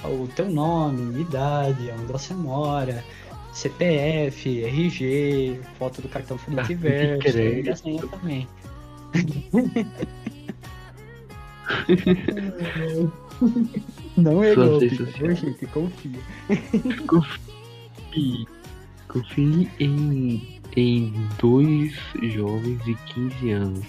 [0.04, 3.04] o teu nome, idade, onde você mora,
[3.54, 7.68] CPF, RG, foto do cartão frente e verso, crédito.
[7.68, 8.48] e a senha também.
[14.16, 15.40] Não é golpe, sociais.
[15.40, 15.66] gente?
[15.68, 16.20] Confia.
[17.08, 18.48] Confie,
[19.08, 23.86] confie em, em dois jovens de 15 anos.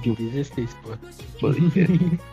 [0.00, 0.90] De 16, pô.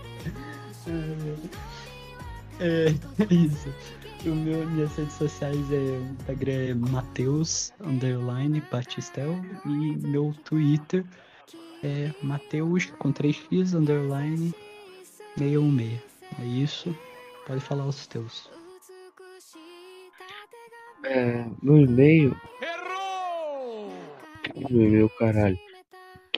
[2.62, 3.74] É, é isso.
[4.26, 9.34] O meu, minhas redes sociais é o Instagram é Mateus underline Batistel
[9.66, 11.06] e meu Twitter
[11.84, 14.54] é Mateus com 3x underline
[15.38, 16.02] 616.
[16.38, 16.96] É isso.
[17.48, 18.52] Pode falar os teus.
[21.06, 22.36] É, meu e-mail.
[24.70, 25.69] Meu e-mail, caralho.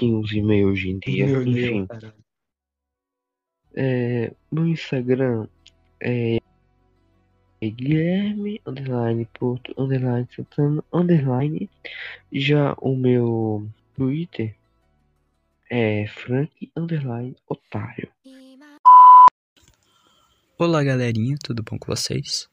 [0.02, 1.28] Quem usa e-mail hoje em dia?
[1.28, 1.86] Meu Enfim.
[1.86, 2.14] caralho.
[3.76, 5.47] É, meu Instagram
[5.99, 6.39] é
[7.62, 11.70] Guilherme underline Porto underline Santana underline.
[12.34, 14.56] Já o meu Twitter
[15.70, 18.10] é Frank underline Otário.
[20.58, 22.49] Olá galerinha, tudo bom com vocês?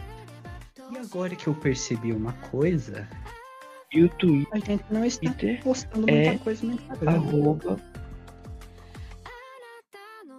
[0.90, 3.08] E agora que eu percebi uma coisa,
[3.92, 5.32] E o Twitter a gente não está
[5.64, 7.10] postando é muita coisa no Instagram.
[7.10, 7.80] arroba.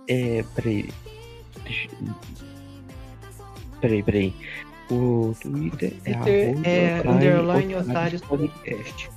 [0.08, 0.90] É, peraí.
[1.64, 1.90] Deixa...
[3.82, 4.34] Peraí, peraí.
[4.90, 9.10] O Twitter é Twitter arroba é underline otários podcast.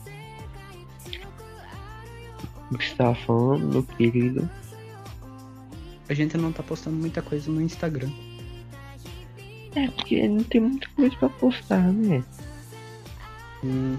[2.73, 4.51] O que você tava falando, meu querido?
[6.09, 8.11] A gente não tá postando muita coisa no Instagram.
[9.77, 12.25] É, porque não tem muita coisa pra postar, né?
[13.63, 13.97] Hum,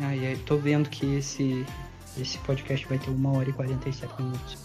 [0.00, 1.64] Ai, ai, tô vendo que esse,
[2.18, 4.58] esse podcast vai ter uma hora e 47 minutos.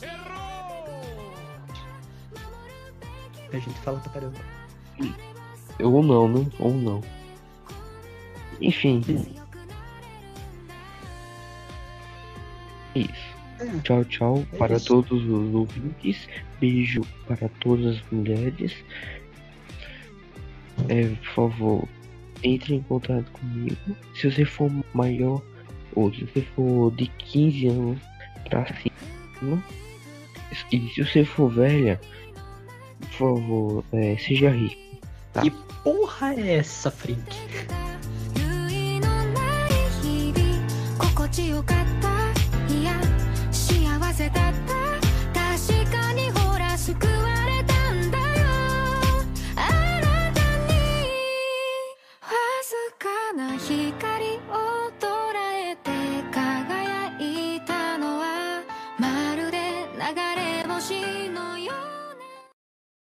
[3.54, 4.38] A gente fala pra caramba.
[5.80, 6.46] Ou não, né?
[6.60, 7.02] Ou não.
[8.62, 9.02] Enfim.
[12.96, 13.32] Isso.
[13.60, 14.88] É, Tchau, tchau É para isso.
[14.88, 16.28] todos os ouvintes.
[16.60, 18.74] Beijo para todas as mulheres.
[20.90, 21.88] É, por favor,
[22.44, 23.78] entre em contato comigo.
[24.16, 25.42] Se você for maior,
[25.96, 28.00] ou se você for de 15 anos
[28.50, 29.64] pra cima,
[30.72, 32.00] e se você for velha,
[33.00, 34.82] por favor, é, seja rico.
[35.34, 35.42] Tá?
[35.42, 35.52] Que
[35.84, 37.36] porra é essa, Frink?
[53.02, 54.11] かな光